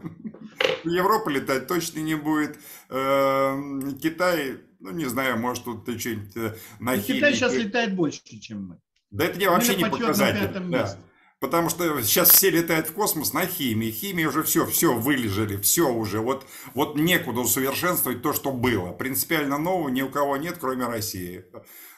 Европа 0.84 1.30
летать 1.30 1.68
точно 1.68 2.00
не 2.00 2.16
будет. 2.16 2.58
Эм, 2.90 4.00
Китай, 4.00 4.58
ну 4.80 4.92
не 4.92 5.06
знаю, 5.06 5.38
может 5.38 5.66
тут 5.66 5.86
ты 5.86 6.00
что-нибудь 6.00 6.36
э, 6.36 6.56
на 6.80 6.98
Китай 6.98 7.34
сейчас 7.34 7.54
летает 7.54 7.96
больше, 7.96 8.22
чем 8.40 8.68
мы. 8.68 8.80
Да 9.12 9.26
это 9.26 9.40
я 9.40 9.52
вообще 9.52 9.76
не 9.76 9.86
показатель. 9.86 10.50
Да. 10.70 10.98
Потому 11.42 11.70
что 11.70 12.00
сейчас 12.04 12.30
все 12.30 12.52
летают 12.52 12.88
в 12.88 12.94
космос 12.94 13.34
на 13.34 13.48
химии. 13.48 13.90
Химии 13.90 14.26
уже 14.26 14.44
все, 14.44 14.64
все 14.68 14.94
вылежали, 14.94 15.58
все 15.58 15.92
уже. 15.92 16.20
Вот, 16.20 16.46
вот 16.76 16.96
некуда 16.96 17.42
усовершенствовать 17.42 18.22
то, 18.22 18.32
что 18.32 18.52
было. 18.52 18.92
Принципиально 18.92 19.58
нового 19.58 19.90
ни 19.90 20.04
у 20.04 20.10
кого 20.10 20.38
нет, 20.38 20.58
кроме 20.62 20.86
России. 20.86 21.44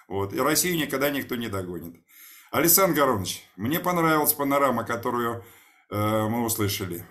Вот. 0.08 0.34
И 0.34 0.40
Россию 0.40 0.78
никогда 0.78 1.10
никто 1.10 1.36
не 1.36 1.50
догонит. 1.50 1.98
Александр 2.52 2.96
Горович, 2.96 3.44
мне 3.58 3.82
понравилась 3.82 4.32
панорама, 4.32 4.86
которую 4.86 5.44
э, 5.90 6.28
мы 6.30 6.46
услышали. 6.46 7.06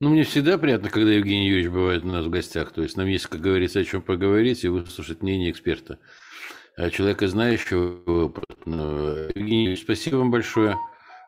Ну, 0.00 0.08
мне 0.08 0.24
всегда 0.24 0.56
приятно, 0.56 0.88
когда 0.88 1.10
Евгений 1.10 1.48
Юрьевич 1.48 1.70
бывает 1.70 2.02
у 2.02 2.08
нас 2.08 2.24
в 2.24 2.30
гостях. 2.30 2.72
То 2.72 2.82
есть 2.82 2.96
нам 2.96 3.06
есть, 3.06 3.26
как 3.26 3.42
говорится, 3.42 3.80
о 3.80 3.84
чем 3.84 4.00
поговорить 4.00 4.64
и 4.64 4.68
выслушать 4.68 5.20
мнение 5.20 5.50
эксперта. 5.50 5.98
Э, 6.78 6.88
человека 6.88 7.28
знающего. 7.28 8.32
Евгений, 8.64 9.76
спасибо 9.76 10.16
вам 10.16 10.30
большое. 10.30 10.78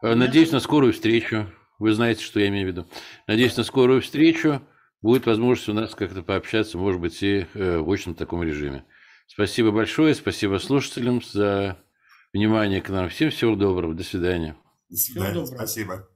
Э, 0.03 0.15
надеюсь 0.15 0.51
на 0.51 0.61
скорую 0.61 0.93
встречу. 0.93 1.51
Вы 1.79 1.95
знаете, 1.95 2.23
что 2.23 2.41
я 2.41 2.49
имею 2.49 2.69
в 2.69 2.71
виду. 2.71 2.87
Надеюсь 3.27 3.57
на 3.57 3.63
скорую 3.63 4.03
встречу. 4.03 4.61
Будет 5.01 5.27
возможность 5.27 5.69
у 5.69 5.73
нас 5.73 5.95
как-то 5.95 6.23
пообщаться, 6.23 6.79
может 6.79 7.01
быть, 7.01 7.23
и 7.23 7.47
э, 7.55 7.79
в 7.79 7.91
очном 7.91 8.15
таком 8.15 8.43
режиме. 8.43 8.85
Спасибо 9.27 9.71
большое, 9.71 10.15
спасибо 10.15 10.59
слушателям 10.59 11.23
за 11.23 11.79
внимание 12.33 12.81
к 12.81 12.89
нам. 12.91 13.09
Всем 13.09 13.31
всего 13.31 13.57
доброго, 13.57 13.95
до 13.95 14.05
свидания. 14.05 14.57
До 14.89 14.97
свидания, 14.97 15.47
спасибо. 15.47 16.12